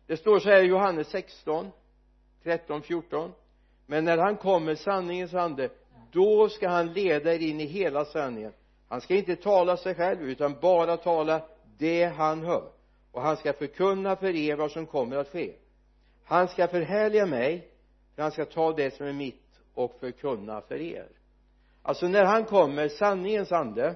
Det 0.07 0.17
står 0.17 0.39
så 0.39 0.49
här 0.49 0.63
i 0.63 0.65
Johannes 0.65 1.07
16 1.07 1.71
13 2.43 2.81
14 2.81 3.31
men 3.85 4.05
när 4.05 4.17
han 4.17 4.37
kommer 4.37 4.75
sanningens 4.75 5.33
ande 5.33 5.69
då 6.11 6.49
ska 6.49 6.69
han 6.69 6.93
leda 6.93 7.33
er 7.33 7.39
in 7.39 7.61
i 7.61 7.65
hela 7.65 8.05
sanningen. 8.05 8.53
Han 8.87 9.01
ska 9.01 9.15
inte 9.15 9.35
tala 9.35 9.77
sig 9.77 9.95
själv 9.95 10.21
utan 10.21 10.55
bara 10.61 10.97
tala 10.97 11.41
det 11.77 12.05
han 12.05 12.43
hör. 12.43 12.71
Och 13.11 13.21
han 13.21 13.37
ska 13.37 13.53
förkunna 13.53 14.15
för 14.15 14.35
er 14.35 14.55
vad 14.55 14.71
som 14.71 14.85
kommer 14.85 15.17
att 15.17 15.29
ske. 15.29 15.53
Han 16.23 16.47
ska 16.47 16.67
förhärliga 16.67 17.25
mig 17.25 17.67
för 18.15 18.21
han 18.21 18.31
ska 18.31 18.45
ta 18.45 18.73
det 18.73 18.93
som 18.93 19.05
är 19.05 19.13
mitt 19.13 19.59
och 19.73 19.97
förkunna 19.99 20.61
för 20.61 20.81
er. 20.81 21.07
Alltså 21.81 22.07
när 22.07 22.25
han 22.25 22.45
kommer 22.45 22.87
sanningens 22.87 23.51
ande 23.51 23.95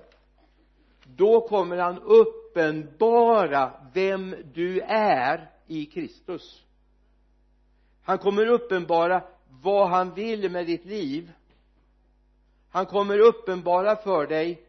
då 1.04 1.48
kommer 1.48 1.78
han 1.78 2.00
uppenbara 2.00 3.90
vem 3.94 4.36
du 4.54 4.80
är 4.88 5.52
i 5.68 5.86
Kristus. 5.86 6.66
Han 8.04 8.18
kommer 8.18 8.48
uppenbara 8.48 9.24
vad 9.62 9.90
han 9.90 10.14
vill 10.14 10.52
med 10.52 10.66
ditt 10.66 10.86
liv. 10.86 11.32
Han 12.70 12.86
kommer 12.86 13.20
uppenbara 13.20 13.96
för 13.96 14.28
dig 14.28 14.68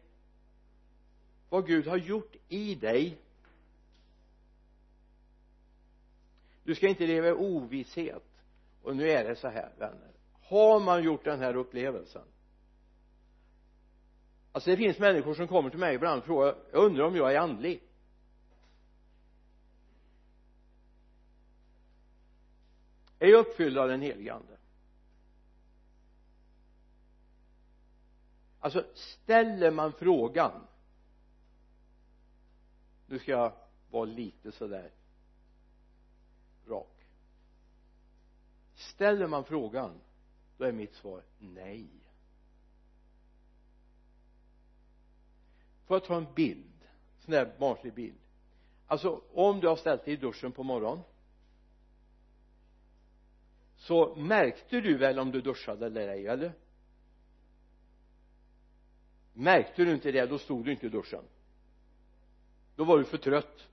vad 1.49 1.67
Gud 1.67 1.87
har 1.87 1.97
gjort 1.97 2.35
i 2.47 2.75
dig. 2.75 3.17
Du 6.63 6.75
ska 6.75 6.87
inte 6.87 7.07
leva 7.07 7.27
i 7.27 7.31
ovisshet. 7.31 8.23
Och 8.83 8.95
nu 8.95 9.09
är 9.09 9.23
det 9.23 9.35
så 9.35 9.47
här 9.47 9.71
vänner. 9.77 10.11
Har 10.41 10.79
man 10.79 11.03
gjort 11.03 11.23
den 11.23 11.39
här 11.39 11.55
upplevelsen? 11.55 12.21
Alltså 14.55 14.69
det 14.69 14.77
finns 14.77 14.99
människor 14.99 15.33
som 15.33 15.47
kommer 15.47 15.69
till 15.69 15.79
mig 15.79 15.95
ibland 15.95 16.19
och 16.19 16.25
frågar 16.25 16.55
jag 16.71 16.83
undrar 16.83 17.03
om 17.03 17.15
jag 17.15 17.33
är 17.33 17.39
andlig. 17.39 17.81
Är 23.19 23.27
jag 23.27 23.39
uppfylld 23.39 23.77
av 23.77 23.87
den 23.87 24.01
helige 24.01 24.33
ande? 24.33 24.57
Alltså 28.59 28.85
ställer 28.93 29.71
man 29.71 29.93
frågan 29.93 30.67
nu 33.07 33.19
ska 33.19 33.31
jag 33.31 33.53
vara 33.91 34.05
lite 34.05 34.51
sådär 34.51 34.91
rak. 36.67 37.05
Ställer 38.75 39.27
man 39.27 39.43
frågan 39.43 40.01
då 40.57 40.65
är 40.65 40.71
mitt 40.71 40.93
svar 40.93 41.23
nej. 41.39 42.04
Får 45.85 45.95
jag 45.95 46.03
ta 46.03 46.17
en 46.17 46.33
bild? 46.35 46.71
Sån 47.19 47.31
där 47.31 47.55
barnslig 47.59 47.93
bild. 47.93 48.17
Alltså 48.87 49.21
om 49.33 49.59
du 49.59 49.67
har 49.67 49.75
ställt 49.75 50.05
dig 50.05 50.13
i 50.13 50.17
duschen 50.17 50.51
på 50.51 50.63
morgonen 50.63 51.03
så 53.77 54.15
märkte 54.15 54.81
du 54.81 54.97
väl 54.97 55.19
om 55.19 55.31
du 55.31 55.41
duschade 55.41 55.85
eller 55.85 56.07
ej 56.07 56.27
eller? 56.27 56.53
Märkte 59.33 59.85
du 59.85 59.93
inte 59.93 60.11
det 60.11 60.25
då 60.25 60.37
stod 60.37 60.65
du 60.65 60.71
inte 60.71 60.85
i 60.85 60.89
duschen. 60.89 61.23
Då 62.75 62.83
var 62.83 62.97
du 62.97 63.05
för 63.05 63.17
trött. 63.17 63.67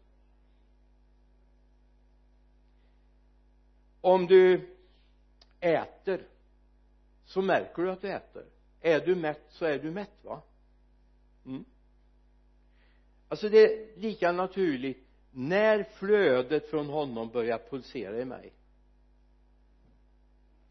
Om 4.00 4.26
du 4.26 4.68
äter 5.60 6.26
så 7.24 7.42
märker 7.42 7.82
du 7.82 7.90
att 7.90 8.00
du 8.00 8.12
äter. 8.12 8.44
Är 8.80 9.06
du 9.06 9.14
mätt 9.14 9.42
så 9.48 9.64
är 9.64 9.78
du 9.78 9.90
mätt 9.90 10.24
va? 10.24 10.42
Mm 11.46 11.64
alltså 13.32 13.48
det 13.48 13.58
är 13.58 13.96
lika 13.96 14.32
naturligt 14.32 15.06
när 15.30 15.82
flödet 15.82 16.70
från 16.70 16.86
honom 16.86 17.28
börjar 17.28 17.58
pulsera 17.58 18.20
i 18.20 18.24
mig. 18.24 18.52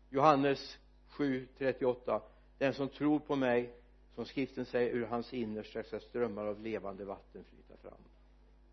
Johannes 0.09 0.78
7.38 1.09 2.22
den 2.57 2.74
som 2.74 2.89
tror 2.89 3.20
på 3.20 3.36
mig 3.36 3.74
som 4.16 4.26
skriften 4.26 4.66
säger 4.66 4.91
ur 4.91 5.05
hans 5.05 5.34
innersta 5.34 5.84
ska 5.84 5.99
strömmar 5.99 6.45
av 6.45 6.62
levande 6.62 7.05
vatten 7.05 7.43
flyta 7.43 7.78
fram. 7.78 8.01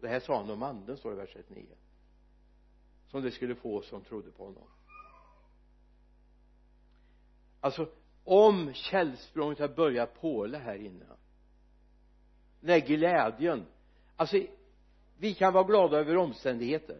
Det 0.01 0.09
här 0.09 0.21
sa 0.21 0.41
han 0.41 0.51
om 0.51 0.63
anden 0.63 0.97
står 0.97 1.11
det 1.11 1.17
i 1.17 1.21
vers 1.21 1.33
39 1.33 1.67
som 3.07 3.23
det 3.23 3.31
skulle 3.31 3.55
få 3.55 3.83
som 3.83 4.01
trodde 4.01 4.31
på 4.31 4.45
honom. 4.45 4.69
Alltså 7.61 7.89
om 8.25 8.73
källsprånget 8.75 9.59
har 9.59 9.69
börjat 9.69 10.21
påla 10.21 10.59
här 10.59 10.77
inne 10.77 11.05
den 12.61 12.71
här 12.71 12.87
glädjen 12.87 13.67
alltså 14.19 14.39
vi 15.19 15.35
kan 15.35 15.53
vara 15.53 15.65
glada 15.65 15.99
över 15.99 16.17
omständigheter. 16.17 16.99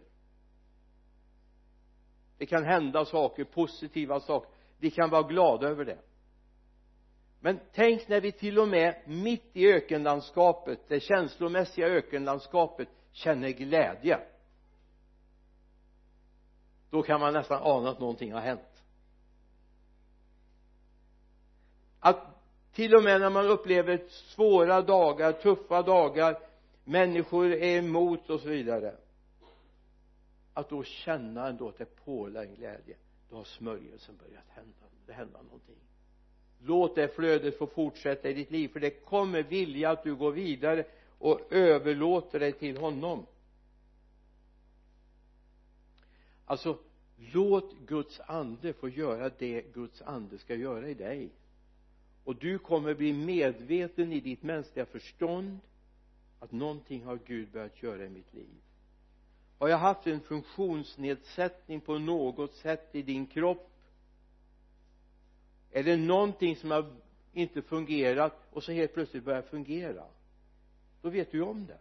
Det 2.37 2.45
kan 2.45 2.63
hända 2.63 3.05
saker, 3.05 3.43
positiva 3.43 4.19
saker. 4.19 4.49
Vi 4.77 4.91
kan 4.91 5.09
vara 5.09 5.23
glada 5.23 5.67
över 5.67 5.85
det. 5.85 5.99
Men 7.39 7.59
tänk 7.73 8.07
när 8.07 8.21
vi 8.21 8.31
till 8.31 8.59
och 8.59 8.67
med 8.67 8.95
mitt 9.05 9.49
i 9.53 9.73
ökenlandskapet 9.73 10.79
det 10.87 10.99
känslomässiga 10.99 11.87
ökenlandskapet 11.87 12.87
känner 13.11 13.49
glädje. 13.49 14.19
Då 16.89 17.01
kan 17.01 17.19
man 17.19 17.33
nästan 17.33 17.61
ana 17.63 17.89
att 17.89 17.99
någonting 17.99 18.33
har 18.33 18.41
hänt. 18.41 18.83
Att 21.99 22.25
till 22.73 22.95
och 22.95 23.03
med 23.03 23.21
när 23.21 23.29
man 23.29 23.47
upplever 23.47 24.07
svåra 24.07 24.81
dagar, 24.81 25.31
tuffa 25.31 25.81
dagar 25.81 26.48
människor 26.89 27.45
är 27.45 27.77
emot 27.77 28.29
och 28.29 28.39
så 28.39 28.49
vidare. 28.49 28.95
Att 30.53 30.69
då 30.69 30.83
känna 30.83 31.47
ändå 31.47 31.69
att 31.69 31.77
det 31.77 31.95
pålar 32.05 32.41
en 32.41 32.55
glädje 32.55 32.95
då 33.29 33.35
har 33.35 33.43
smörjelsen 33.43 34.17
börjat 34.17 34.45
hända 34.47 34.89
det 35.09 35.13
händer 35.13 35.43
någonting. 35.43 35.75
Låt 36.61 36.95
det 36.95 37.07
flödet 37.07 37.57
få 37.57 37.67
fortsätta 37.67 38.29
i 38.29 38.33
ditt 38.33 38.51
liv 38.51 38.67
för 38.67 38.79
det 38.79 38.89
kommer 38.89 39.43
vilja 39.43 39.91
att 39.91 40.03
du 40.03 40.15
går 40.15 40.31
vidare 40.31 40.85
och 41.17 41.53
överlåter 41.53 42.39
dig 42.39 42.51
till 42.51 42.77
honom. 42.77 43.25
Alltså 46.45 46.77
låt 47.33 47.73
Guds 47.87 48.19
ande 48.19 48.73
få 48.73 48.89
göra 48.89 49.31
det 49.37 49.73
Guds 49.73 50.01
ande 50.01 50.37
ska 50.37 50.55
göra 50.55 50.89
i 50.89 50.93
dig. 50.93 51.29
Och 52.23 52.35
du 52.35 52.57
kommer 52.57 52.93
bli 52.93 53.13
medveten 53.13 54.13
i 54.13 54.19
ditt 54.19 54.43
mänskliga 54.43 54.85
förstånd 54.85 55.59
att 56.39 56.51
någonting 56.51 57.03
har 57.03 57.19
Gud 57.25 57.51
börjat 57.51 57.83
göra 57.83 58.05
i 58.05 58.09
mitt 58.09 58.33
liv. 58.33 58.61
Har 59.57 59.67
jag 59.67 59.77
haft 59.77 60.07
en 60.07 60.21
funktionsnedsättning 60.21 61.81
på 61.81 61.97
något 61.97 62.53
sätt 62.53 62.89
i 62.91 63.01
din 63.01 63.27
kropp? 63.27 63.69
Är 65.71 65.83
det 65.83 65.97
någonting 65.97 66.55
som 66.55 66.71
har 66.71 66.95
inte 67.33 67.61
fungerat 67.61 68.47
och 68.51 68.63
så 68.63 68.71
helt 68.71 68.93
plötsligt 68.93 69.23
börjar 69.23 69.41
fungera? 69.41 70.03
Då 71.01 71.09
vet 71.09 71.31
du 71.31 71.37
ju 71.37 71.43
om 71.43 71.65
det. 71.65 71.79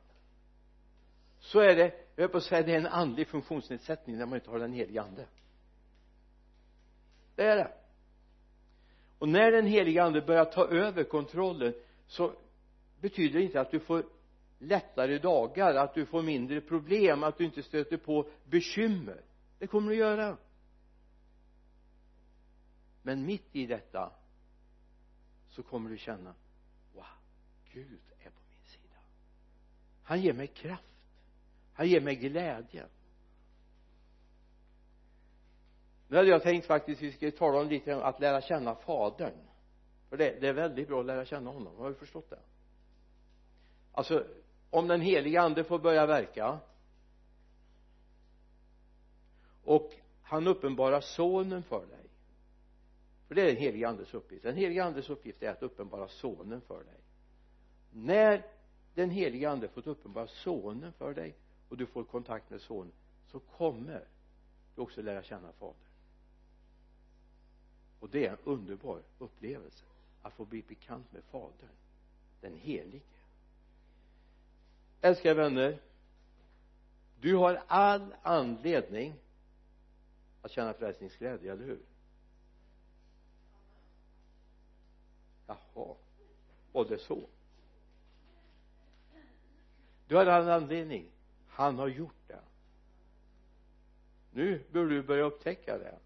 Så 1.38 1.60
är 1.60 1.76
det 1.76 1.94
jag 2.14 2.22
höll 2.22 2.28
på 2.28 2.38
att 2.38 2.44
säga 2.44 2.62
det 2.62 2.72
är 2.72 2.78
en 2.78 2.86
andlig 2.86 3.28
funktionsnedsättning 3.28 4.18
när 4.18 4.26
man 4.26 4.38
inte 4.38 4.50
har 4.50 4.58
den 4.58 4.72
helige 4.72 5.02
ande. 5.02 5.26
Det 7.34 7.44
är 7.44 7.56
det. 7.56 7.72
Och 9.18 9.28
när 9.28 9.52
den 9.52 9.66
helige 9.66 10.02
ande 10.02 10.20
börjar 10.20 10.44
ta 10.44 10.68
över 10.68 11.04
kontrollen 11.04 11.74
så 12.06 12.32
betyder 13.00 13.38
det 13.38 13.44
inte 13.44 13.60
att 13.60 13.70
du 13.70 13.80
får 13.80 14.04
lättare 14.58 15.18
dagar 15.18 15.74
att 15.74 15.94
du 15.94 16.06
får 16.06 16.22
mindre 16.22 16.60
problem 16.60 17.22
att 17.22 17.38
du 17.38 17.44
inte 17.44 17.62
stöter 17.62 17.96
på 17.96 18.28
bekymmer. 18.44 19.20
Det 19.58 19.66
kommer 19.66 19.90
du 19.90 19.94
att 19.94 19.98
göra. 19.98 20.36
Men 23.02 23.26
mitt 23.26 23.56
i 23.56 23.66
detta 23.66 24.12
så 25.48 25.62
kommer 25.62 25.90
du 25.90 25.98
känna 25.98 26.34
wow 26.92 27.04
Gud 27.72 28.00
är 28.18 28.30
på 28.30 28.40
min 28.48 28.64
sida. 28.66 28.96
Han 30.02 30.20
ger 30.20 30.32
mig 30.32 30.46
kraft. 30.46 30.82
Han 31.72 31.88
ger 31.88 32.00
mig 32.00 32.16
glädje. 32.16 32.86
Nu 36.08 36.16
hade 36.16 36.28
jag 36.28 36.42
tänkt 36.42 36.66
faktiskt 36.66 37.02
vi 37.02 37.12
skulle 37.12 37.30
tala 37.30 37.60
om 37.60 37.68
lite 37.68 38.04
att 38.04 38.20
lära 38.20 38.40
känna 38.40 38.74
fadern. 38.74 39.34
För 40.08 40.16
det, 40.16 40.40
det 40.40 40.48
är 40.48 40.52
väldigt 40.52 40.88
bra 40.88 41.00
att 41.00 41.06
lära 41.06 41.24
känna 41.24 41.50
honom. 41.50 41.76
Har 41.76 41.88
du 41.88 41.94
förstått 41.94 42.30
det? 42.30 42.40
Alltså 43.92 44.26
om 44.70 44.88
den 44.88 45.00
heliga 45.00 45.42
ande 45.42 45.64
får 45.64 45.78
börja 45.78 46.06
verka. 46.06 46.58
Och 49.64 49.92
han 50.22 50.46
uppenbarar 50.46 51.00
sonen 51.00 51.62
för 51.62 51.86
dig. 51.86 52.06
För 53.28 53.34
det 53.34 53.42
är 53.42 53.46
den 53.46 53.56
helige 53.56 53.88
andes 53.88 54.14
uppgift. 54.14 54.42
Den 54.42 54.56
helige 54.56 54.84
andes 54.84 55.10
uppgift 55.10 55.42
är 55.42 55.50
att 55.50 55.62
uppenbara 55.62 56.08
sonen 56.08 56.60
för 56.60 56.84
dig. 56.84 57.00
När 57.92 58.46
den 58.94 59.10
helige 59.10 59.50
ande 59.50 59.68
fått 59.68 59.86
uppenbara 59.86 60.26
sonen 60.26 60.92
för 60.92 61.14
dig 61.14 61.34
och 61.68 61.76
du 61.76 61.86
får 61.86 62.04
kontakt 62.04 62.50
med 62.50 62.60
sonen 62.60 62.92
så 63.26 63.40
kommer 63.40 64.04
du 64.74 64.82
också 64.82 65.02
lära 65.02 65.22
känna 65.22 65.52
fadern. 65.52 65.76
Och 68.00 68.08
det 68.08 68.26
är 68.26 68.30
en 68.30 68.38
underbar 68.44 69.02
upplevelse 69.18 69.84
att 70.22 70.32
få 70.32 70.44
bli 70.44 70.62
bekant 70.68 71.12
med 71.12 71.22
fadern 71.24 71.68
den 72.40 72.56
helige 72.56 73.00
älskade 75.00 75.34
vänner 75.34 75.78
du 77.20 77.36
har 77.36 77.62
all 77.66 78.14
anledning 78.22 79.14
att 80.42 80.50
känna 80.50 80.74
frälsningsglädje, 80.74 81.52
eller 81.52 81.64
hur? 81.64 81.80
Jaha 85.46 85.94
var 86.72 86.84
det 86.84 86.98
så? 86.98 87.20
Du 90.08 90.16
har 90.16 90.26
all 90.26 90.48
anledning. 90.48 91.10
Han 91.48 91.78
har 91.78 91.88
gjort 91.88 92.28
det. 92.28 92.40
Nu 94.32 94.62
bör 94.72 94.86
du 94.86 95.02
börja 95.02 95.24
upptäcka 95.24 95.78
det. 95.78 95.98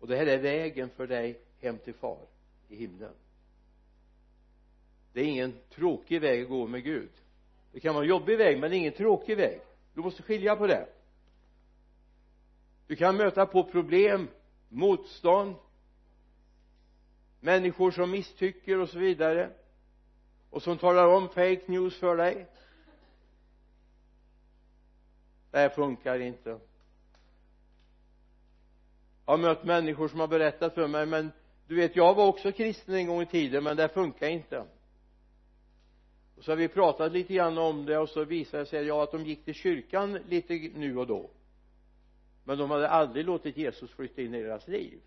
Och 0.00 0.08
det 0.08 0.16
här 0.16 0.26
är 0.26 0.38
vägen 0.38 0.90
för 0.90 1.06
dig 1.06 1.40
hem 1.60 1.78
till 1.78 1.94
far 1.94 2.26
i 2.68 2.76
himlen. 2.76 3.14
Det 5.12 5.20
är 5.20 5.24
ingen 5.24 5.54
tråkig 5.70 6.20
väg 6.20 6.42
att 6.42 6.48
gå 6.48 6.66
med 6.66 6.84
Gud 6.84 7.10
det 7.72 7.80
kan 7.80 7.94
vara 7.94 8.04
en 8.04 8.10
jobbig 8.10 8.38
väg 8.38 8.58
men 8.58 8.70
det 8.70 8.76
är 8.76 8.78
ingen 8.78 8.92
tråkig 8.92 9.36
väg. 9.36 9.60
Du 9.94 10.00
måste 10.00 10.22
skilja 10.22 10.56
på 10.56 10.66
det. 10.66 10.88
Du 12.86 12.96
kan 12.96 13.16
möta 13.16 13.46
på 13.46 13.64
problem 13.64 14.28
motstånd 14.68 15.54
människor 17.40 17.90
som 17.90 18.10
misstycker 18.10 18.78
och 18.78 18.88
så 18.88 18.98
vidare 18.98 19.50
och 20.50 20.62
som 20.62 20.78
talar 20.78 21.06
om 21.06 21.28
fake 21.28 21.62
news 21.66 21.98
för 21.98 22.16
dig. 22.16 22.46
Det 25.50 25.58
här 25.58 25.68
funkar 25.68 26.18
inte. 26.18 26.50
Jag 29.26 29.32
har 29.32 29.38
mött 29.38 29.64
människor 29.64 30.08
som 30.08 30.20
har 30.20 30.28
berättat 30.28 30.74
för 30.74 30.88
mig 30.88 31.06
men 31.06 31.32
du 31.66 31.74
vet 31.76 31.96
jag 31.96 32.14
var 32.14 32.26
också 32.26 32.52
kristen 32.52 32.94
en 32.94 33.06
gång 33.06 33.22
i 33.22 33.26
tiden 33.26 33.64
men 33.64 33.76
det 33.76 33.88
funkar 33.88 34.28
inte 34.28 34.64
så 36.40 36.50
har 36.52 36.56
vi 36.56 36.68
pratat 36.68 37.12
lite 37.12 37.34
grann 37.34 37.58
om 37.58 37.86
det 37.86 37.98
och 37.98 38.08
så 38.08 38.24
visade 38.24 38.62
det 38.62 38.66
sig 38.66 38.86
ja 38.86 39.02
att 39.02 39.12
de 39.12 39.26
gick 39.26 39.44
till 39.44 39.54
kyrkan 39.54 40.12
lite 40.28 40.54
nu 40.54 40.98
och 40.98 41.06
då. 41.06 41.30
Men 42.44 42.58
de 42.58 42.70
hade 42.70 42.88
aldrig 42.88 43.24
låtit 43.24 43.56
Jesus 43.56 43.90
flytta 43.90 44.22
in 44.22 44.34
i 44.34 44.42
deras 44.42 44.68
liv. 44.68 45.00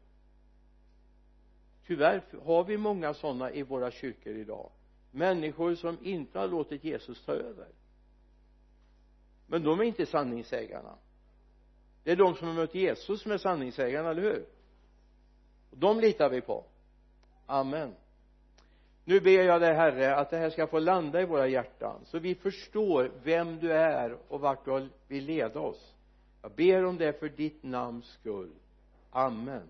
Tyvärr 1.87 2.23
har 2.45 2.63
vi 2.63 2.77
många 2.77 3.13
sådana 3.13 3.51
i 3.51 3.63
våra 3.63 3.91
kyrkor 3.91 4.35
idag. 4.35 4.71
Människor 5.11 5.75
som 5.75 5.97
inte 6.01 6.39
har 6.39 6.47
låtit 6.47 6.83
Jesus 6.83 7.25
ta 7.25 7.31
över. 7.31 7.67
Men 9.47 9.63
de 9.63 9.79
är 9.79 9.83
inte 9.83 10.05
sanningssägarna. 10.05 10.95
Det 12.03 12.11
är 12.11 12.15
de 12.15 12.35
som 12.35 12.47
har 12.47 12.55
mött 12.55 12.75
Jesus 12.75 13.21
som 13.21 13.31
är 13.31 13.37
sanningssägarna, 13.37 14.09
eller 14.09 14.21
hur? 14.21 14.45
Och 15.71 15.77
de 15.77 15.99
litar 15.99 16.29
vi 16.29 16.41
på. 16.41 16.65
Amen 17.45 17.95
nu 19.05 19.19
ber 19.19 19.43
jag 19.43 19.61
dig 19.61 19.73
herre 19.73 20.15
att 20.15 20.29
det 20.29 20.37
här 20.37 20.49
ska 20.49 20.67
få 20.67 20.79
landa 20.79 21.21
i 21.21 21.25
våra 21.25 21.47
hjärtan 21.47 21.99
så 22.05 22.19
vi 22.19 22.35
förstår 22.35 23.11
vem 23.23 23.59
du 23.59 23.73
är 23.73 24.17
och 24.27 24.39
vart 24.39 24.65
du 24.65 24.89
vill 25.07 25.25
leda 25.25 25.59
oss. 25.59 25.93
Jag 26.41 26.51
ber 26.51 26.85
om 26.85 26.97
det 26.97 27.19
för 27.19 27.29
ditt 27.29 27.63
namns 27.63 28.05
skull. 28.05 28.51
Amen. 29.11 29.67